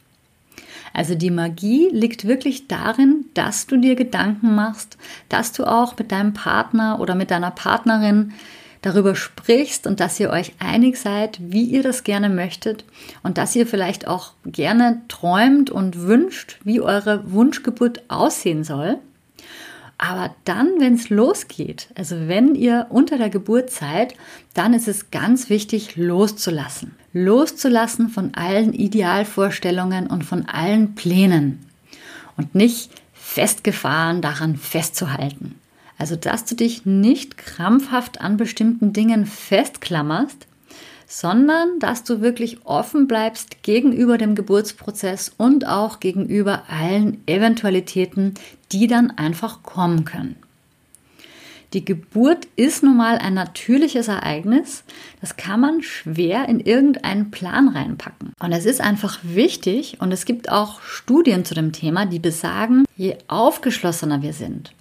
Also 0.94 1.14
die 1.14 1.30
Magie 1.30 1.90
liegt 1.92 2.26
wirklich 2.26 2.68
darin, 2.68 3.26
dass 3.35 3.66
du 3.66 3.76
dir 3.76 3.96
Gedanken 3.96 4.54
machst, 4.54 4.96
dass 5.28 5.52
du 5.52 5.64
auch 5.64 5.98
mit 5.98 6.11
deinem 6.11 6.32
Partner 6.32 6.98
oder 6.98 7.14
mit 7.14 7.30
deiner 7.30 7.50
Partnerin 7.50 8.32
darüber 8.80 9.14
sprichst 9.14 9.87
und 9.87 10.00
dass 10.00 10.18
ihr 10.18 10.30
euch 10.30 10.54
einig 10.59 10.96
seid, 10.96 11.38
wie 11.42 11.64
ihr 11.64 11.82
das 11.82 12.02
gerne 12.02 12.30
möchtet 12.30 12.87
und 13.22 13.37
dass 13.37 13.54
ihr 13.54 13.66
vielleicht 13.66 14.06
auch 14.09 14.32
gerne 14.46 15.02
träumt 15.09 15.68
und 15.68 16.00
wünscht, 16.00 16.61
wie 16.64 16.80
eure 16.80 17.30
Wunschgeburt 17.30 18.04
aussehen 18.09 18.64
soll. 18.64 18.98
Aber 19.98 20.35
dann, 20.44 20.78
wenn 20.78 20.94
es 20.94 21.09
losgeht, 21.09 21.88
also 21.94 22.28
wenn 22.28 22.54
ihr 22.54 22.87
unter 22.90 23.16
der 23.16 23.30
Geburt 23.30 23.70
seid, 23.70 24.14
dann 24.52 24.74
ist 24.74 24.88
es 24.88 25.11
ganz 25.11 25.48
wichtig, 25.48 25.96
loszulassen. 25.96 26.94
Loszulassen 27.12 28.11
von 28.11 28.35
allen 28.35 28.74
Idealvorstellungen 28.74 30.06
und 30.06 30.22
von 30.22 30.46
allen 30.46 30.94
Plänen. 30.94 31.66
Und 32.37 32.54
nicht 32.54 32.90
festgefahren 33.14 34.20
daran 34.20 34.56
festzuhalten. 34.56 35.54
Also, 35.98 36.14
dass 36.14 36.44
du 36.44 36.54
dich 36.54 36.85
nicht 36.85 37.38
krampfhaft 37.38 38.20
an 38.20 38.37
bestimmten 38.37 38.92
Dingen 38.92 39.24
festklammerst, 39.24 40.46
sondern 41.06 41.78
dass 41.78 42.04
du 42.04 42.20
wirklich 42.20 42.64
offen 42.64 43.06
bleibst 43.06 43.62
gegenüber 43.62 44.18
dem 44.18 44.34
Geburtsprozess 44.34 45.32
und 45.36 45.66
auch 45.66 46.00
gegenüber 46.00 46.64
allen 46.68 47.22
Eventualitäten, 47.26 48.34
die 48.72 48.86
dann 48.86 49.12
einfach 49.12 49.62
kommen 49.62 50.04
können. 50.04 50.36
Die 51.72 51.84
Geburt 51.84 52.46
ist 52.56 52.82
nun 52.82 52.96
mal 52.96 53.18
ein 53.18 53.34
natürliches 53.34 54.08
Ereignis. 54.08 54.84
Das 55.20 55.36
kann 55.36 55.60
man 55.60 55.82
schwer 55.82 56.48
in 56.48 56.60
irgendeinen 56.60 57.30
Plan 57.30 57.68
reinpacken. 57.68 58.32
Und 58.40 58.52
es 58.52 58.66
ist 58.66 58.80
einfach 58.80 59.18
wichtig, 59.22 59.98
und 60.00 60.12
es 60.12 60.24
gibt 60.24 60.50
auch 60.50 60.80
Studien 60.80 61.44
zu 61.44 61.54
dem 61.54 61.72
Thema, 61.72 62.06
die 62.06 62.20
besagen, 62.20 62.84
je 62.96 63.16
aufgeschlossener 63.28 64.22
wir 64.22 64.32
sind 64.32 64.72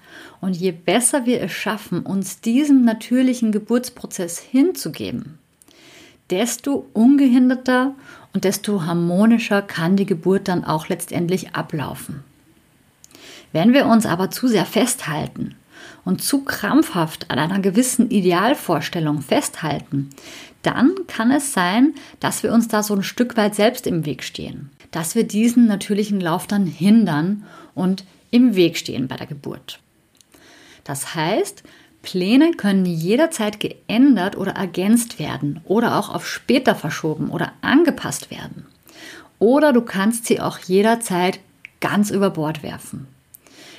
und 0.42 0.56
je 0.56 0.72
besser 0.72 1.26
wir 1.26 1.42
es 1.42 1.52
schaffen, 1.52 2.02
uns 2.02 2.40
diesem 2.40 2.86
natürlichen 2.86 3.52
Geburtsprozess 3.52 4.40
hinzugeben, 4.40 5.40
desto 6.30 6.88
ungehinderter 6.94 7.94
und 8.34 8.44
desto 8.44 8.84
harmonischer 8.84 9.62
kann 9.62 9.96
die 9.96 10.06
Geburt 10.06 10.48
dann 10.48 10.64
auch 10.66 10.90
letztendlich 10.90 11.56
ablaufen. 11.56 12.24
Wenn 13.54 13.74
wir 13.74 13.86
uns 13.86 14.06
aber 14.06 14.32
zu 14.32 14.48
sehr 14.48 14.66
festhalten 14.66 15.56
und 16.04 16.22
zu 16.22 16.44
krampfhaft 16.44 17.32
an 17.32 17.40
einer 17.40 17.60
gewissen 17.60 18.10
Idealvorstellung 18.12 19.22
festhalten, 19.22 20.10
dann 20.62 20.94
kann 21.08 21.32
es 21.32 21.54
sein, 21.54 21.94
dass 22.20 22.44
wir 22.44 22.52
uns 22.52 22.68
da 22.68 22.84
so 22.84 22.96
ein 22.96 23.04
Stück 23.04 23.38
weit 23.38 23.56
selbst 23.56 23.88
im 23.88 24.06
Weg 24.06 24.24
stehen, 24.24 24.72
dass 24.92 25.16
wir 25.16 25.24
diesen 25.24 25.68
natürlichen 25.68 26.20
Lauf 26.20 26.48
dann 26.48 26.66
hindern 26.66 27.46
und 27.76 28.04
im 28.32 28.56
Weg 28.56 28.78
stehen 28.78 29.08
bei 29.08 29.16
der 29.16 29.28
Geburt. 29.28 29.80
Das 30.84 31.16
heißt, 31.16 31.64
Pläne 32.06 32.52
können 32.52 32.86
jederzeit 32.86 33.60
geändert 33.60 34.38
oder 34.38 34.52
ergänzt 34.52 35.18
werden 35.18 35.62
oder 35.66 35.98
auch 35.98 36.14
auf 36.14 36.30
später 36.30 36.76
verschoben 36.76 37.32
oder 37.32 37.52
angepasst 37.62 38.30
werden. 38.30 38.68
Oder 39.40 39.74
du 39.74 39.82
kannst 39.82 40.28
sie 40.28 40.40
auch 40.40 40.60
jederzeit 40.60 41.40
ganz 41.82 42.12
über 42.12 42.30
Bord 42.30 42.62
werfen. 42.62 43.08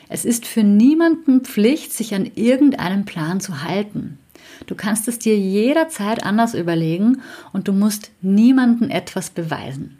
Es 0.08 0.24
ist 0.24 0.44
für 0.44 0.64
niemanden 0.64 1.42
Pflicht, 1.42 1.92
sich 1.92 2.16
an 2.16 2.28
irgendeinen 2.34 3.04
Plan 3.04 3.40
zu 3.40 3.62
halten. 3.62 4.18
Du 4.66 4.74
kannst 4.74 5.06
es 5.06 5.20
dir 5.20 5.38
jederzeit 5.38 6.24
anders 6.24 6.54
überlegen 6.54 7.22
und 7.52 7.68
du 7.68 7.72
musst 7.72 8.10
niemanden 8.22 8.90
etwas 8.90 9.30
beweisen. 9.30 9.98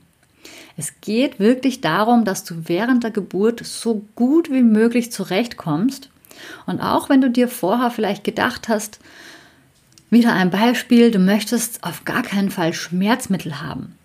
Es 0.77 1.01
geht 1.01 1.39
wirklich 1.39 1.81
darum, 1.81 2.25
dass 2.25 2.43
du 2.43 2.55
während 2.67 3.05
der 3.05 3.13
Geburt 3.13 3.65
so 3.65 4.05
gut 4.17 4.51
wie 4.51 4.65
möglich 4.65 5.13
zurechtkommst 5.13 6.11
und 6.67 6.81
auch 6.81 7.09
wenn 7.09 7.21
du 7.21 7.31
dir 7.31 7.49
vorher 7.49 7.91
vielleicht 7.91 8.25
gedacht 8.25 8.69
hast, 8.69 8.99
wieder 10.11 10.33
ein 10.33 10.51
Beispiel, 10.51 11.11
du 11.11 11.19
möchtest 11.19 11.83
auf 11.83 12.05
gar 12.05 12.23
keinen 12.23 12.51
Fall 12.51 12.73
Schmerzmittel 12.73 13.61
haben. 13.61 13.97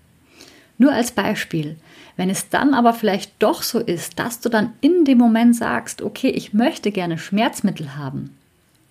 Nur 0.78 0.92
als 0.92 1.12
Beispiel, 1.12 1.78
wenn 2.18 2.30
es 2.30 2.50
dann 2.50 2.74
aber 2.74 2.94
vielleicht 2.94 3.34
doch 3.40 3.62
so 3.62 3.80
ist, 3.80 4.20
dass 4.20 4.40
du 4.40 4.50
dann 4.50 4.74
in 4.82 5.06
dem 5.06 5.18
Moment 5.18 5.56
sagst, 5.56 6.02
okay, 6.02 6.30
ich 6.30 6.54
möchte 6.54 6.92
gerne 6.92 7.18
Schmerzmittel 7.18 7.96
haben, 7.96 8.36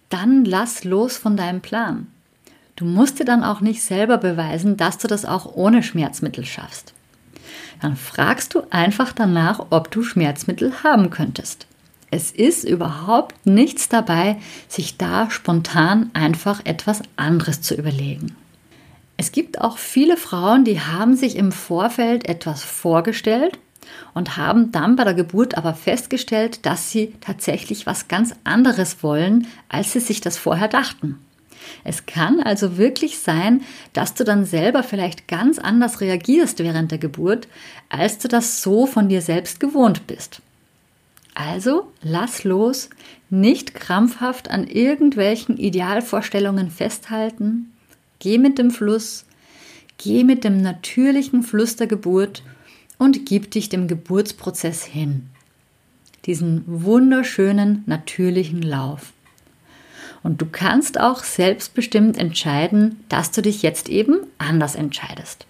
dann 0.09 0.45
lass 0.45 0.85
los 0.85 1.17
von 1.17 1.37
deinem 1.37 1.61
Plan. 1.61 2.07
Du 2.77 2.85
musst 2.85 3.19
dir 3.19 3.25
dann 3.25 3.45
auch 3.45 3.61
nicht 3.61 3.83
selber 3.83 4.19
beweisen, 4.19 4.77
dass 4.77 4.99
du 4.99 5.07
das 5.07 5.25
auch 5.25 5.55
ohne 5.55 5.83
Schmerzmittel 5.83 6.45
schaffst. 6.45 6.95
Dann 7.81 7.97
fragst 7.97 8.55
du 8.55 8.63
einfach 8.71 9.13
danach, 9.13 9.67
ob 9.71 9.91
du 9.91 10.03
Schmerzmittel 10.03 10.73
haben 10.83 11.11
könntest. 11.11 11.67
Es 12.11 12.33
ist 12.33 12.65
überhaupt 12.65 13.47
nichts 13.47 13.89
dabei, 13.89 14.37
sich 14.69 14.97
da 14.97 15.31
spontan 15.31 16.11
einfach 16.13 16.65
etwas 16.65 17.03
anderes 17.17 17.63
zu 17.63 17.75
überlegen. 17.75 18.37
Es 19.17 19.33
gibt 19.33 19.61
auch 19.61 19.79
viele 19.79 20.17
Frauen, 20.17 20.65
die 20.65 20.81
haben 20.81 21.15
sich 21.15 21.37
im 21.37 21.53
Vorfeld 21.53 22.29
etwas 22.29 22.65
vorgestellt 22.65 23.59
und 24.15 24.37
haben 24.37 24.73
dann 24.73 24.97
bei 24.97 25.05
der 25.05 25.15
Geburt 25.15 25.57
aber 25.57 25.75
festgestellt, 25.75 26.65
dass 26.67 26.91
sie 26.91 27.13
tatsächlich 27.21 27.87
was 27.87 28.09
ganz 28.09 28.35
anderes 28.45 29.03
wollen, 29.03 29.47
als 29.69 29.93
sie 29.93 30.01
sich 30.01 30.21
das 30.21 30.39
vorher 30.39 30.69
dachten. 30.69 31.19
Es 31.85 32.07
kann 32.07 32.41
also 32.41 32.79
wirklich 32.79 33.19
sein, 33.19 33.63
dass 33.93 34.15
du 34.15 34.25
dann 34.25 34.45
selber 34.45 34.83
vielleicht 34.83 35.29
ganz 35.29 35.59
anders 35.59 36.01
reagierst 36.01 36.59
während 36.59 36.91
der 36.91 36.99
Geburt, 36.99 37.47
als 37.89 38.19
du 38.19 38.29
das 38.29 38.63
so 38.63 38.87
von 38.87 39.09
dir 39.09 39.23
selbst 39.23 39.61
gewohnt 39.61 40.07
bist. 40.07 40.41
Also 41.35 41.93
lass 42.03 42.45
los, 42.45 42.91
nicht 43.31 43.75
krampfhaft 43.75 44.51
an 44.51 44.67
irgendwelchen 44.67 45.57
Idealvorstellungen 45.57 46.71
festhalten, 46.71 47.73
geh 48.19 48.39
mit 48.39 48.59
dem 48.59 48.71
Fluss, 48.71 49.25
geh 49.99 50.25
mit 50.25 50.45
dem 50.45 50.61
natürlichen 50.61 51.43
Fluss 51.43 51.77
der 51.77 51.87
Geburt 51.87 52.43
und 52.99 53.27
gib 53.27 53.51
dich 53.51 53.69
dem 53.69 53.89
Geburtsprozess 53.89 54.85
hin. 54.85 55.29
Diesen 56.27 56.65
wunderschönen 56.67 57.83
natürlichen 57.87 58.63
Lauf. 58.63 59.13
Und 60.23 60.43
du 60.43 60.47
kannst 60.47 61.01
auch 61.01 61.25
selbstbestimmt 61.25 62.19
entscheiden, 62.19 63.03
dass 63.09 63.31
du 63.31 63.41
dich 63.41 63.63
jetzt 63.63 63.89
eben 63.89 64.19
anders 64.37 64.75
entscheidest. 64.75 65.47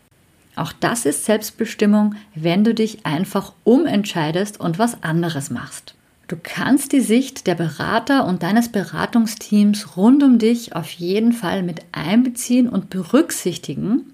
Auch 0.57 0.73
das 0.73 1.07
ist 1.07 1.25
Selbstbestimmung, 1.25 2.15
wenn 2.35 2.65
du 2.65 2.75
dich 2.75 3.07
einfach 3.07 3.53
umentscheidest 3.65 4.61
und 4.61 4.79
was 4.79 5.03
anderes 5.03 5.51
machst. 5.51 5.95
Du 6.29 6.37
kannst 6.41 6.93
die 6.93 7.01
Sicht 7.01 7.49
der 7.49 7.57
Berater 7.57 8.25
und 8.25 8.45
deines 8.45 8.69
Beratungsteams 8.69 9.97
rund 9.97 10.23
um 10.23 10.39
dich 10.39 10.77
auf 10.77 10.89
jeden 10.91 11.33
Fall 11.33 11.65
mit 11.65 11.83
einbeziehen 11.91 12.69
und 12.69 12.89
berücksichtigen 12.89 14.13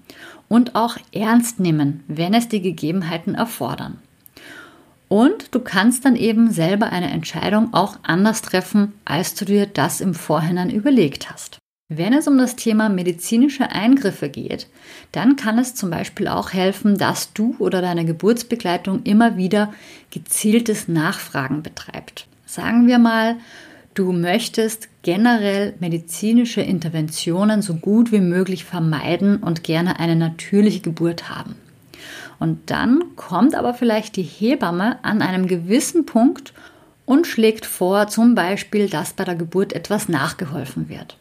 und 0.49 0.75
auch 0.75 0.97
ernst 1.13 1.61
nehmen, 1.61 2.05
wenn 2.09 2.33
es 2.33 2.49
die 2.49 2.63
Gegebenheiten 2.63 3.35
erfordern. 3.35 3.99
Und 5.09 5.55
du 5.55 5.61
kannst 5.61 6.05
dann 6.05 6.17
eben 6.17 6.51
selber 6.51 6.91
eine 6.91 7.11
Entscheidung 7.11 7.75
auch 7.75 7.99
anders 8.03 8.43
treffen, 8.43 8.95
als 9.05 9.35
du 9.35 9.45
dir 9.45 9.67
das 9.67 10.01
im 10.01 10.15
Vorhinein 10.15 10.71
überlegt 10.71 11.31
hast. 11.31 11.59
Wenn 11.89 12.15
es 12.15 12.27
um 12.27 12.37
das 12.37 12.57
Thema 12.57 12.89
medizinische 12.89 13.71
Eingriffe 13.71 14.29
geht, 14.29 14.67
dann 15.13 15.37
kann 15.37 15.57
es 15.57 15.77
zum 15.77 15.89
Beispiel 15.89 16.27
auch 16.27 16.53
helfen, 16.53 16.99
dass 16.99 17.33
du 17.33 17.55
oder 17.61 17.81
deine 17.81 18.05
Geburtsbegleitung 18.05 19.05
immer 19.05 19.37
wieder 19.37 19.73
gezieltes 20.11 20.89
Nachfragen 20.89 21.63
betreibt. 21.63 22.27
Sagen 22.45 22.89
wir 22.89 22.99
mal, 22.99 23.37
du 23.95 24.11
möchtest 24.11 24.89
generell 25.03 25.75
medizinische 25.79 26.61
Interventionen 26.61 27.63
so 27.63 27.75
gut 27.75 28.11
wie 28.11 28.21
möglich 28.21 28.65
vermeiden 28.65 29.37
und 29.37 29.63
gerne 29.63 30.01
eine 30.01 30.17
natürliche 30.17 30.81
Geburt 30.81 31.31
haben. 31.31 31.55
Und 32.41 32.69
dann 32.69 33.15
kommt 33.15 33.55
aber 33.55 33.75
vielleicht 33.75 34.17
die 34.17 34.25
Hebamme 34.25 35.05
an 35.05 35.23
einem 35.23 35.47
gewissen 35.47 36.05
Punkt 36.05 36.53
und 37.05 37.29
schlägt 37.29 37.65
vor, 37.65 38.09
zum 38.09 38.35
Beispiel, 38.35 38.89
dass 38.89 39.13
bei 39.13 39.23
der 39.23 39.37
Geburt 39.37 39.73
etwas 39.73 40.09
nachgeholfen 40.09 40.89
wird 40.89 41.17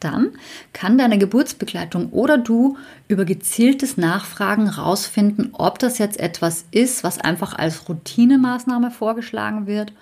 Dann 0.00 0.32
kann 0.72 0.98
deine 0.98 1.18
Geburtsbegleitung 1.18 2.10
oder 2.10 2.38
du 2.38 2.76
über 3.08 3.24
gezieltes 3.24 3.96
Nachfragen 3.96 4.68
rausfinden, 4.68 5.50
ob 5.52 5.78
das 5.78 5.98
jetzt 5.98 6.20
etwas 6.20 6.64
ist, 6.70 7.04
was 7.04 7.18
einfach 7.18 7.54
als 7.54 7.88
Routinemaßnahme 7.88 8.90
vorgeschlagen 8.90 9.66
wird, 9.66 9.92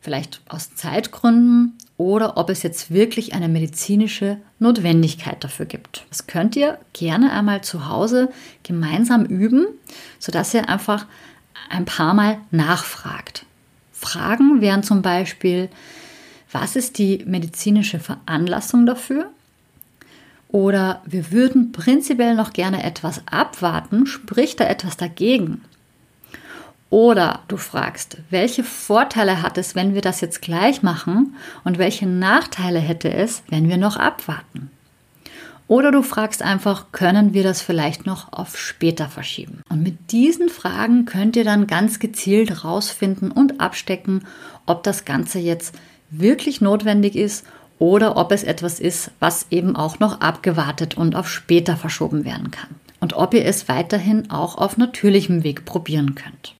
vielleicht 0.00 0.40
aus 0.48 0.74
Zeitgründen 0.74 1.78
oder 1.96 2.36
ob 2.36 2.50
es 2.50 2.62
jetzt 2.62 2.90
wirklich 2.90 3.34
eine 3.34 3.48
medizinische 3.48 4.38
Notwendigkeit 4.58 5.42
dafür 5.44 5.66
gibt. 5.66 6.04
Das 6.08 6.26
könnt 6.26 6.56
ihr 6.56 6.78
gerne 6.92 7.32
einmal 7.32 7.62
zu 7.62 7.88
Hause 7.88 8.30
gemeinsam 8.62 9.24
üben, 9.24 9.66
sodass 10.18 10.54
ihr 10.54 10.68
einfach 10.68 11.06
ein 11.70 11.84
paar 11.84 12.14
Mal 12.14 12.38
nachfragt. 12.50 13.46
Fragen 13.92 14.60
wären 14.60 14.82
zum 14.82 15.02
Beispiel, 15.02 15.70
was 16.54 16.76
ist 16.76 16.98
die 16.98 17.24
medizinische 17.26 17.98
Veranlassung 17.98 18.86
dafür? 18.86 19.30
Oder 20.48 21.02
wir 21.04 21.32
würden 21.32 21.72
prinzipiell 21.72 22.36
noch 22.36 22.52
gerne 22.52 22.84
etwas 22.84 23.22
abwarten, 23.26 24.06
spricht 24.06 24.60
da 24.60 24.64
etwas 24.66 24.96
dagegen? 24.96 25.62
Oder 26.90 27.40
du 27.48 27.56
fragst, 27.56 28.18
welche 28.30 28.62
Vorteile 28.62 29.42
hat 29.42 29.58
es, 29.58 29.74
wenn 29.74 29.94
wir 29.94 30.00
das 30.00 30.20
jetzt 30.20 30.42
gleich 30.42 30.80
machen 30.80 31.34
und 31.64 31.78
welche 31.78 32.06
Nachteile 32.06 32.78
hätte 32.78 33.12
es, 33.12 33.42
wenn 33.48 33.68
wir 33.68 33.76
noch 33.76 33.96
abwarten? 33.96 34.70
Oder 35.66 35.90
du 35.90 36.02
fragst 36.02 36.40
einfach, 36.40 36.92
können 36.92 37.34
wir 37.34 37.42
das 37.42 37.62
vielleicht 37.62 38.06
noch 38.06 38.32
auf 38.32 38.56
später 38.56 39.08
verschieben? 39.08 39.62
Und 39.70 39.82
mit 39.82 40.12
diesen 40.12 40.50
Fragen 40.50 41.04
könnt 41.04 41.34
ihr 41.34 41.44
dann 41.44 41.66
ganz 41.66 41.98
gezielt 41.98 42.64
rausfinden 42.64 43.32
und 43.32 43.60
abstecken, 43.60 44.24
ob 44.66 44.84
das 44.84 45.04
Ganze 45.04 45.40
jetzt 45.40 45.74
wirklich 46.10 46.60
notwendig 46.60 47.16
ist 47.16 47.44
oder 47.78 48.16
ob 48.16 48.32
es 48.32 48.44
etwas 48.44 48.80
ist, 48.80 49.10
was 49.20 49.46
eben 49.50 49.76
auch 49.76 49.98
noch 49.98 50.20
abgewartet 50.20 50.96
und 50.96 51.16
auf 51.16 51.28
später 51.28 51.76
verschoben 51.76 52.24
werden 52.24 52.50
kann. 52.50 52.70
Und 53.00 53.14
ob 53.14 53.34
ihr 53.34 53.44
es 53.44 53.68
weiterhin 53.68 54.30
auch 54.30 54.56
auf 54.56 54.76
natürlichem 54.76 55.44
Weg 55.44 55.64
probieren 55.64 56.14
könnt. 56.14 56.54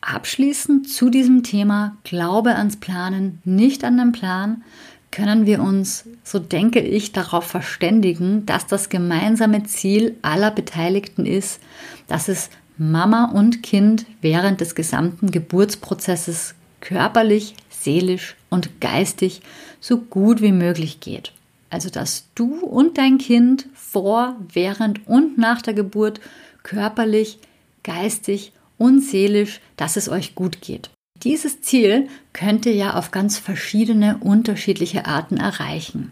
Abschließend 0.00 0.88
zu 0.88 1.10
diesem 1.10 1.42
Thema 1.42 1.96
Glaube 2.04 2.56
ans 2.56 2.76
Planen, 2.76 3.40
nicht 3.44 3.84
an 3.84 3.96
den 3.96 4.12
Plan, 4.12 4.62
können 5.10 5.46
wir 5.46 5.62
uns, 5.62 6.04
so 6.24 6.38
denke 6.38 6.80
ich, 6.80 7.12
darauf 7.12 7.44
verständigen, 7.44 8.44
dass 8.46 8.66
das 8.66 8.88
gemeinsame 8.88 9.64
Ziel 9.64 10.16
aller 10.22 10.50
Beteiligten 10.50 11.24
ist, 11.24 11.60
dass 12.06 12.28
es 12.28 12.50
Mama 12.76 13.30
und 13.32 13.62
Kind 13.62 14.04
während 14.20 14.60
des 14.60 14.74
gesamten 14.74 15.30
Geburtsprozesses 15.30 16.54
körperlich, 16.80 17.54
seelisch 17.70 18.35
und 18.50 18.80
geistig 18.80 19.40
so 19.80 19.98
gut 19.98 20.40
wie 20.42 20.52
möglich 20.52 21.00
geht. 21.00 21.32
Also 21.70 21.90
dass 21.90 22.26
du 22.34 22.60
und 22.64 22.98
dein 22.98 23.18
Kind 23.18 23.66
vor, 23.74 24.36
während 24.52 25.06
und 25.06 25.38
nach 25.38 25.62
der 25.62 25.74
Geburt 25.74 26.20
körperlich, 26.62 27.38
geistig 27.82 28.52
und 28.78 29.00
seelisch, 29.00 29.60
dass 29.76 29.96
es 29.96 30.08
euch 30.08 30.34
gut 30.34 30.60
geht. 30.60 30.90
Dieses 31.22 31.62
Ziel 31.62 32.08
könnt 32.32 32.66
ihr 32.66 32.74
ja 32.74 32.94
auf 32.94 33.10
ganz 33.10 33.38
verschiedene 33.38 34.18
unterschiedliche 34.18 35.06
Arten 35.06 35.38
erreichen. 35.38 36.10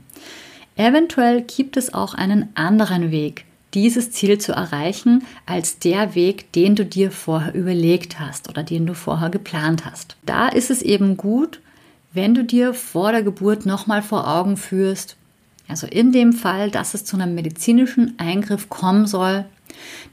Eventuell 0.76 1.42
gibt 1.42 1.76
es 1.76 1.92
auch 1.92 2.14
einen 2.14 2.48
anderen 2.54 3.10
Weg, 3.10 3.44
dieses 3.74 4.10
Ziel 4.12 4.38
zu 4.38 4.52
erreichen, 4.52 5.24
als 5.46 5.78
der 5.78 6.14
Weg, 6.14 6.52
den 6.52 6.74
du 6.74 6.84
dir 6.84 7.10
vorher 7.10 7.54
überlegt 7.54 8.18
hast 8.18 8.48
oder 8.48 8.62
den 8.62 8.86
du 8.86 8.94
vorher 8.94 9.30
geplant 9.30 9.84
hast. 9.84 10.16
Da 10.24 10.48
ist 10.48 10.70
es 10.70 10.80
eben 10.80 11.16
gut, 11.16 11.60
wenn 12.14 12.34
du 12.34 12.44
dir 12.44 12.72
vor 12.72 13.12
der 13.12 13.22
Geburt 13.22 13.66
nochmal 13.66 14.00
vor 14.00 14.26
Augen 14.26 14.56
führst, 14.56 15.16
also 15.68 15.86
in 15.86 16.12
dem 16.12 16.32
Fall, 16.32 16.70
dass 16.70 16.94
es 16.94 17.04
zu 17.04 17.16
einem 17.16 17.34
medizinischen 17.34 18.18
Eingriff 18.18 18.68
kommen 18.68 19.06
soll, 19.06 19.44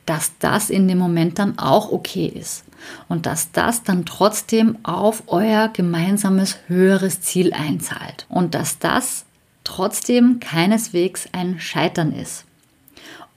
dass 0.06 0.32
das 0.40 0.70
in 0.70 0.88
dem 0.88 0.98
Moment 0.98 1.38
dann 1.40 1.60
auch 1.60 1.92
okay 1.92 2.26
ist 2.26 2.64
und 3.08 3.28
dass 3.28 3.52
das 3.52 3.84
dann 3.84 4.06
trotzdem 4.06 4.78
auf 4.84 5.24
euer 5.28 5.68
gemeinsames 5.68 6.58
höheres 6.68 7.22
Ziel 7.22 7.54
einzahlt 7.54 8.26
und 8.28 8.56
dass 8.56 8.80
das 8.80 9.26
trotzdem 9.64 10.40
keineswegs 10.40 11.30
ein 11.32 11.60
Scheitern 11.60 12.14
ist. 12.14 12.46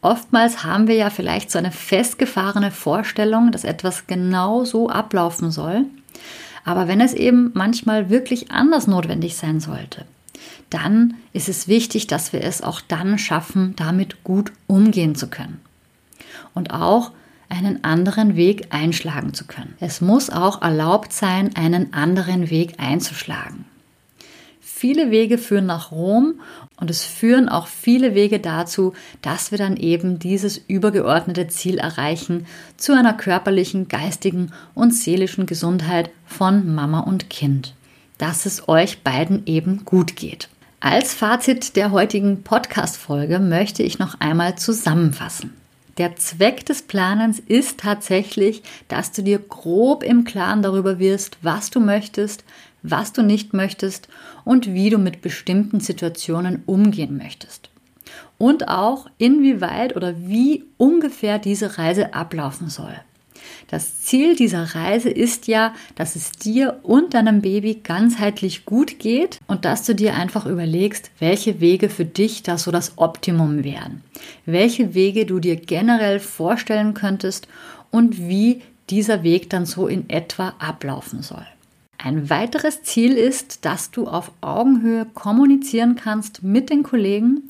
Oftmals 0.00 0.64
haben 0.64 0.87
wir 0.87 0.96
ja 0.96 1.11
vielleicht 1.11 1.50
so 1.50 1.59
eine 1.59 1.72
festgefahrene 1.72 2.70
Vorstellung, 2.70 3.53
dass 3.53 3.64
etwas 3.64 4.07
genau 4.07 4.64
so 4.64 4.88
ablaufen 4.88 5.50
soll. 5.50 5.87
Aber 6.64 6.88
wenn 6.88 7.00
es 7.00 7.12
eben 7.12 7.50
manchmal 7.55 8.11
wirklich 8.11 8.50
anders 8.50 8.87
notwendig 8.87 9.37
sein 9.37 9.61
sollte, 9.61 10.05
dann 10.70 11.14
ist 11.33 11.48
es 11.48 11.68
wichtig, 11.68 12.07
dass 12.07 12.33
wir 12.33 12.42
es 12.42 12.62
auch 12.62 12.81
dann 12.81 13.18
schaffen, 13.18 13.74
damit 13.77 14.24
gut 14.24 14.53
umgehen 14.66 15.14
zu 15.14 15.29
können 15.29 15.61
und 16.55 16.72
auch 16.72 17.12
einen 17.48 17.85
anderen 17.85 18.37
Weg 18.37 18.68
einschlagen 18.70 19.35
zu 19.35 19.44
können. 19.44 19.74
Es 19.79 20.00
muss 20.00 20.31
auch 20.31 20.62
erlaubt 20.62 21.12
sein, 21.12 21.55
einen 21.55 21.92
anderen 21.92 22.50
Weg 22.50 22.74
einzuschlagen. 22.79 23.66
Viele 24.76 25.12
Wege 25.12 25.38
führen 25.38 25.66
nach 25.66 25.92
Rom 25.92 26.40
und 26.80 26.90
es 26.90 27.04
führen 27.04 27.48
auch 27.48 27.68
viele 27.68 28.16
Wege 28.16 28.40
dazu, 28.40 28.92
dass 29.22 29.52
wir 29.52 29.56
dann 29.56 29.76
eben 29.76 30.18
dieses 30.18 30.60
übergeordnete 30.66 31.46
Ziel 31.46 31.78
erreichen 31.78 32.46
zu 32.76 32.92
einer 32.92 33.14
körperlichen, 33.14 33.87
geistigen 33.87 34.50
und 34.74 34.92
seelischen 34.92 35.46
Gesundheit 35.46 36.10
von 36.26 36.74
Mama 36.74 36.98
und 37.00 37.30
Kind. 37.30 37.74
Dass 38.18 38.46
es 38.46 38.68
euch 38.68 39.04
beiden 39.04 39.46
eben 39.46 39.84
gut 39.84 40.16
geht. 40.16 40.48
Als 40.80 41.14
Fazit 41.14 41.76
der 41.76 41.92
heutigen 41.92 42.42
Podcast-Folge 42.42 43.38
möchte 43.38 43.84
ich 43.84 44.00
noch 44.00 44.18
einmal 44.18 44.58
zusammenfassen. 44.58 45.54
Der 45.98 46.16
Zweck 46.16 46.66
des 46.66 46.82
Planens 46.82 47.38
ist 47.38 47.78
tatsächlich, 47.78 48.64
dass 48.88 49.12
du 49.12 49.22
dir 49.22 49.38
grob 49.38 50.02
im 50.02 50.24
Klaren 50.24 50.62
darüber 50.62 50.98
wirst, 50.98 51.38
was 51.42 51.70
du 51.70 51.78
möchtest, 51.78 52.42
was 52.85 53.12
du 53.12 53.23
nicht 53.23 53.53
möchtest 53.55 54.09
und 54.44 54.73
wie 54.73 54.90
du 54.90 54.99
mit 54.99 55.23
bestimmten 55.23 55.81
Situationen 55.81 56.62
umgehen 56.66 57.16
möchtest. 57.16 57.70
Und 58.38 58.68
auch 58.68 59.09
inwieweit 59.18 59.97
oder 59.97 60.14
wie 60.18 60.64
ungefähr 60.77 61.38
diese 61.40 61.79
Reise 61.79 62.14
ablaufen 62.14 62.68
soll. 62.68 62.94
Das 63.68 64.01
Ziel 64.01 64.37
dieser 64.37 64.75
Reise 64.75 65.09
ist 65.09 65.49
ja, 65.49 65.75
dass 65.94 66.16
es 66.16 66.33
dir 66.33 66.81
und 66.83 67.14
deinem 67.14 67.40
Baby 67.40 67.81
ganzheitlich 67.83 68.64
gut 68.66 68.99
geht 68.99 69.38
und 69.47 69.64
dass 69.64 69.85
du 69.85 69.94
dir 69.94 70.14
einfach 70.14 70.47
überlegst, 70.47 71.11
welche 71.18 71.61
Wege 71.61 71.88
für 71.88 72.05
dich 72.05 72.42
da 72.42 72.59
so 72.59 72.70
das 72.70 72.92
Optimum 72.97 73.64
wären. 73.64 74.03
Welche 74.44 74.94
Wege 74.94 75.27
du 75.27 75.40
dir 75.40 75.57
generell 75.57 76.20
vorstellen 76.20 76.94
könntest 76.94 77.49
und 77.90 78.29
wie 78.29 78.62
dieser 78.90 79.23
Weg 79.23 79.49
dann 79.51 79.64
so 79.64 79.87
in 79.87 80.11
etwa 80.11 80.55
ablaufen 80.59 81.23
soll. 81.23 81.47
Ein 82.04 82.28
weiteres 82.28 82.82
Ziel 82.82 83.14
ist, 83.14 83.64
dass 83.64 83.90
du 83.90 84.06
auf 84.06 84.30
Augenhöhe 84.42 85.06
kommunizieren 85.14 85.96
kannst 85.96 86.42
mit 86.42 86.68
den 86.68 86.82
Kollegen 86.82 87.44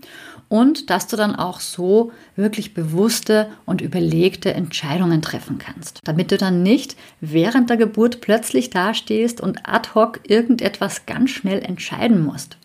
und 0.48 0.90
dass 0.90 1.08
du 1.08 1.16
dann 1.16 1.34
auch 1.34 1.58
so 1.58 2.12
wirklich 2.36 2.72
bewusste 2.72 3.48
und 3.66 3.80
überlegte 3.80 4.54
Entscheidungen 4.54 5.22
treffen 5.22 5.58
kannst, 5.58 6.02
damit 6.04 6.30
du 6.30 6.38
dann 6.38 6.62
nicht 6.62 6.94
während 7.20 7.68
der 7.68 7.78
Geburt 7.78 8.20
plötzlich 8.20 8.70
dastehst 8.70 9.40
und 9.40 9.68
ad 9.68 9.88
hoc 9.96 10.20
irgendetwas 10.22 11.04
ganz 11.04 11.30
schnell 11.30 11.58
entscheiden 11.58 12.24
musst, 12.24 12.56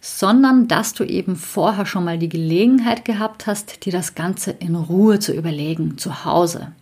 sondern 0.00 0.66
dass 0.66 0.94
du 0.94 1.04
eben 1.04 1.36
vorher 1.36 1.84
schon 1.84 2.06
mal 2.06 2.16
die 2.16 2.30
Gelegenheit 2.30 3.04
gehabt 3.04 3.46
hast, 3.46 3.84
dir 3.84 3.92
das 3.92 4.14
Ganze 4.14 4.52
in 4.52 4.76
Ruhe 4.76 5.18
zu 5.18 5.34
überlegen, 5.34 5.98
zu 5.98 6.24
Hause. 6.24 6.72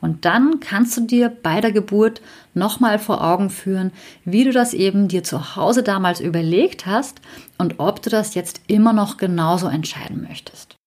Und 0.00 0.24
dann 0.24 0.60
kannst 0.60 0.96
du 0.96 1.02
dir 1.02 1.28
bei 1.28 1.60
der 1.60 1.72
Geburt 1.72 2.20
nochmal 2.54 2.98
vor 2.98 3.24
Augen 3.24 3.50
führen, 3.50 3.92
wie 4.24 4.44
du 4.44 4.52
das 4.52 4.74
eben 4.74 5.08
dir 5.08 5.24
zu 5.24 5.56
Hause 5.56 5.82
damals 5.82 6.20
überlegt 6.20 6.86
hast 6.86 7.20
und 7.56 7.74
ob 7.78 8.02
du 8.02 8.10
das 8.10 8.34
jetzt 8.34 8.60
immer 8.66 8.92
noch 8.92 9.16
genauso 9.16 9.68
entscheiden 9.68 10.26
möchtest. 10.28 10.78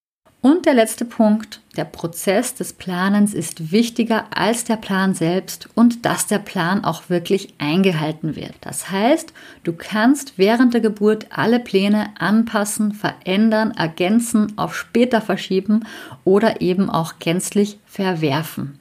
Und 0.44 0.66
der 0.66 0.74
letzte 0.74 1.06
Punkt, 1.06 1.62
der 1.78 1.86
Prozess 1.86 2.56
des 2.56 2.74
Planens 2.74 3.36
ist 3.36 3.72
wichtiger 3.72 4.26
als 4.36 4.64
der 4.64 4.76
Plan 4.76 5.14
selbst 5.14 5.70
und 5.76 6.04
dass 6.04 6.26
der 6.26 6.40
Plan 6.40 6.84
auch 6.84 7.10
wirklich 7.10 7.54
eingehalten 7.60 8.36
wird. 8.36 8.56
Das 8.62 8.90
heißt, 8.90 9.34
du 9.64 9.74
kannst 9.74 10.40
während 10.40 10.74
der 10.74 10.82
Geburt 10.82 11.28
alle 11.30 11.60
Pläne 11.60 12.10
anpassen, 12.18 12.92
verändern, 12.92 13.70
ergänzen, 13.70 14.58
auf 14.58 14.76
später 14.76 15.22
verschieben 15.22 15.86
oder 16.24 16.60
eben 16.60 16.90
auch 16.90 17.20
gänzlich 17.20 17.78
verwerfen. 17.86 18.81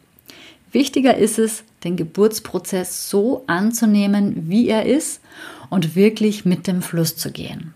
Wichtiger 0.72 1.16
ist 1.16 1.38
es, 1.38 1.64
den 1.84 1.96
Geburtsprozess 1.96 3.10
so 3.10 3.44
anzunehmen, 3.46 4.48
wie 4.48 4.68
er 4.68 4.86
ist 4.86 5.20
und 5.68 5.96
wirklich 5.96 6.44
mit 6.44 6.66
dem 6.66 6.82
Fluss 6.82 7.16
zu 7.16 7.32
gehen. 7.32 7.74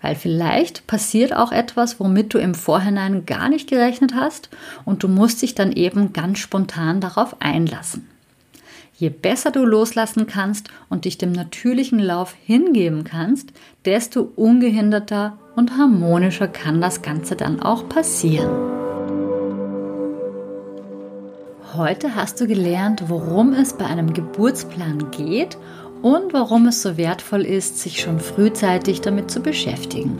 Weil 0.00 0.16
vielleicht 0.16 0.86
passiert 0.88 1.32
auch 1.32 1.52
etwas, 1.52 2.00
womit 2.00 2.34
du 2.34 2.38
im 2.38 2.54
Vorhinein 2.54 3.24
gar 3.24 3.48
nicht 3.48 3.68
gerechnet 3.68 4.14
hast 4.14 4.48
und 4.84 5.04
du 5.04 5.08
musst 5.08 5.42
dich 5.42 5.54
dann 5.54 5.70
eben 5.70 6.12
ganz 6.12 6.40
spontan 6.40 7.00
darauf 7.00 7.40
einlassen. 7.40 8.08
Je 8.96 9.10
besser 9.10 9.50
du 9.50 9.64
loslassen 9.64 10.26
kannst 10.26 10.68
und 10.88 11.04
dich 11.04 11.18
dem 11.18 11.32
natürlichen 11.32 11.98
Lauf 11.98 12.34
hingeben 12.44 13.04
kannst, 13.04 13.52
desto 13.84 14.32
ungehinderter 14.36 15.38
und 15.56 15.76
harmonischer 15.76 16.48
kann 16.48 16.80
das 16.80 17.02
Ganze 17.02 17.36
dann 17.36 17.60
auch 17.60 17.88
passieren. 17.88 18.81
Heute 21.74 22.14
hast 22.14 22.38
du 22.38 22.46
gelernt, 22.46 23.04
worum 23.08 23.54
es 23.54 23.72
bei 23.72 23.86
einem 23.86 24.12
Geburtsplan 24.12 25.10
geht 25.10 25.56
und 26.02 26.34
warum 26.34 26.66
es 26.66 26.82
so 26.82 26.98
wertvoll 26.98 27.46
ist, 27.46 27.78
sich 27.78 27.98
schon 27.98 28.20
frühzeitig 28.20 29.00
damit 29.00 29.30
zu 29.30 29.40
beschäftigen. 29.40 30.18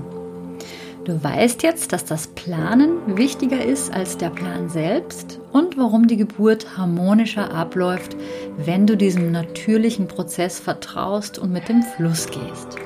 Du 1.05 1.23
weißt 1.23 1.63
jetzt, 1.63 1.93
dass 1.93 2.07
das 2.07 2.29
Planen 2.29 3.19
wichtiger 3.19 3.63
ist 3.63 3.93
als 3.93 4.17
der 4.17 4.31
Plan 4.31 4.71
selbst 4.71 5.41
und 5.53 5.77
warum 5.77 6.07
die 6.07 6.17
Geburt 6.17 6.79
harmonischer 6.79 7.53
abläuft, 7.53 8.17
wenn 8.57 8.87
du 8.87 8.97
diesem 8.97 9.31
natürlichen 9.31 10.09
Prozess 10.09 10.59
vertraust 10.59 11.39
und 11.39 11.53
mit 11.53 11.69
dem 11.69 11.83
Fluss 11.83 12.29
gehst. 12.29 12.79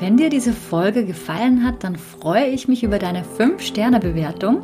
Wenn 0.00 0.16
dir 0.16 0.30
diese 0.30 0.52
Folge 0.52 1.04
gefallen 1.04 1.64
hat, 1.64 1.82
dann 1.82 1.96
freue 1.96 2.46
ich 2.46 2.68
mich 2.68 2.84
über 2.84 3.00
deine 3.00 3.24
5-Sterne-Bewertung. 3.24 4.60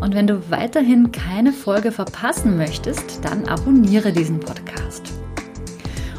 Und 0.00 0.14
wenn 0.14 0.26
du 0.26 0.50
weiterhin 0.50 1.12
keine 1.12 1.52
Folge 1.52 1.92
verpassen 1.92 2.56
möchtest, 2.56 3.22
dann 3.22 3.44
abonniere 3.44 4.12
diesen 4.12 4.40
Podcast. 4.40 5.12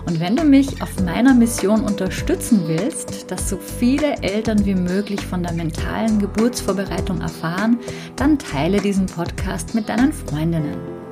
Und 0.06 0.20
wenn 0.20 0.36
du 0.36 0.44
mich 0.44 0.84
auf 0.84 1.02
meiner 1.04 1.34
Mission 1.34 1.82
unterstützen 1.82 2.62
willst, 2.68 3.32
dass 3.32 3.50
so 3.50 3.58
viele 3.58 4.18
Eltern 4.22 4.64
wie 4.68 4.76
möglich 4.76 5.26
von 5.26 5.42
der 5.42 5.54
mentalen 5.54 6.20
Geburtsvorbereitung 6.20 7.22
erfahren, 7.22 7.80
dann 8.18 8.38
teile 8.38 8.80
diesen 8.80 9.08
Podcast 9.08 9.74
mit 9.74 9.90
deinen 9.90 10.14
Freundinnen. 10.14 11.03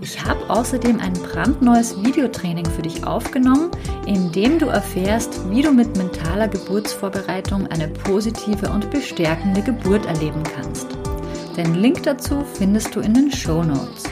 Ich 0.00 0.24
habe 0.24 0.48
außerdem 0.48 0.98
ein 0.98 1.12
brandneues 1.12 2.02
Videotraining 2.02 2.64
für 2.64 2.82
dich 2.82 3.06
aufgenommen, 3.06 3.70
in 4.06 4.32
dem 4.32 4.58
du 4.58 4.66
erfährst, 4.66 5.50
wie 5.50 5.62
du 5.62 5.72
mit 5.72 5.96
mentaler 5.96 6.48
Geburtsvorbereitung 6.48 7.66
eine 7.66 7.88
positive 7.88 8.70
und 8.70 8.90
bestärkende 8.90 9.62
Geburt 9.62 10.06
erleben 10.06 10.42
kannst. 10.42 10.86
Den 11.56 11.74
Link 11.74 12.02
dazu 12.02 12.44
findest 12.54 12.94
du 12.94 13.00
in 13.00 13.12
den 13.12 13.30
Show 13.30 13.62
Notes 13.62 14.04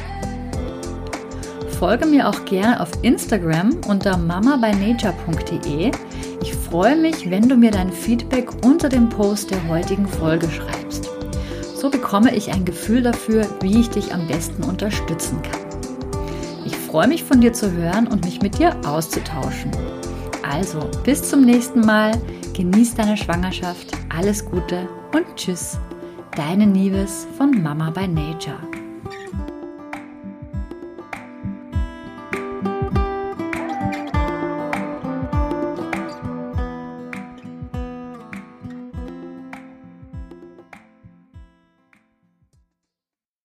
folge 1.79 2.07
mir 2.07 2.29
auch 2.29 2.45
gerne 2.45 2.81
auf 2.81 2.91
Instagram 3.03 3.77
unter 3.87 4.17
mamabynature.de. 4.17 5.93
Ich 6.43 6.53
freue 6.53 6.97
mich, 6.97 7.31
wenn 7.31 7.49
du 7.49 7.57
mir 7.57 7.71
dein 7.71 7.93
Feedback 7.93 8.51
unter 8.65 8.89
dem 8.89 9.09
Post 9.09 9.53
der 9.53 9.69
heutigen 9.69 10.09
Folge 10.09 10.51
schreibst. 10.51 11.09
So 11.77 11.89
bekomme 11.89 12.35
ich 12.35 12.53
ein 12.53 12.65
Gefühl 12.65 13.03
dafür, 13.03 13.47
wie 13.61 13.81
ich 13.81 13.91
dich 13.91 14.13
am 14.13 14.27
besten 14.27 14.65
unterstützen 14.65 15.41
kann. 15.43 15.68
Freue 16.89 17.09
mich 17.09 17.23
von 17.23 17.43
dir 17.43 17.53
zu 17.53 17.71
hören 17.71 18.07
und 18.07 18.25
mich 18.25 18.41
mit 18.41 18.59
dir 18.59 18.75
auszutauschen. 18.87 19.71
Also, 20.43 20.91
bis 21.05 21.23
zum 21.23 21.43
nächsten 21.43 21.81
Mal, 21.81 22.13
genieß 22.55 22.95
deine 22.95 23.19
Schwangerschaft, 23.19 23.93
alles 24.09 24.43
Gute 24.43 24.89
und 25.15 25.27
tschüss. 25.37 25.79
Deine 26.35 26.67
Nieves 26.67 27.27
von 27.37 27.63
Mama 27.63 27.91
by 27.91 28.09
Nature. 28.09 28.78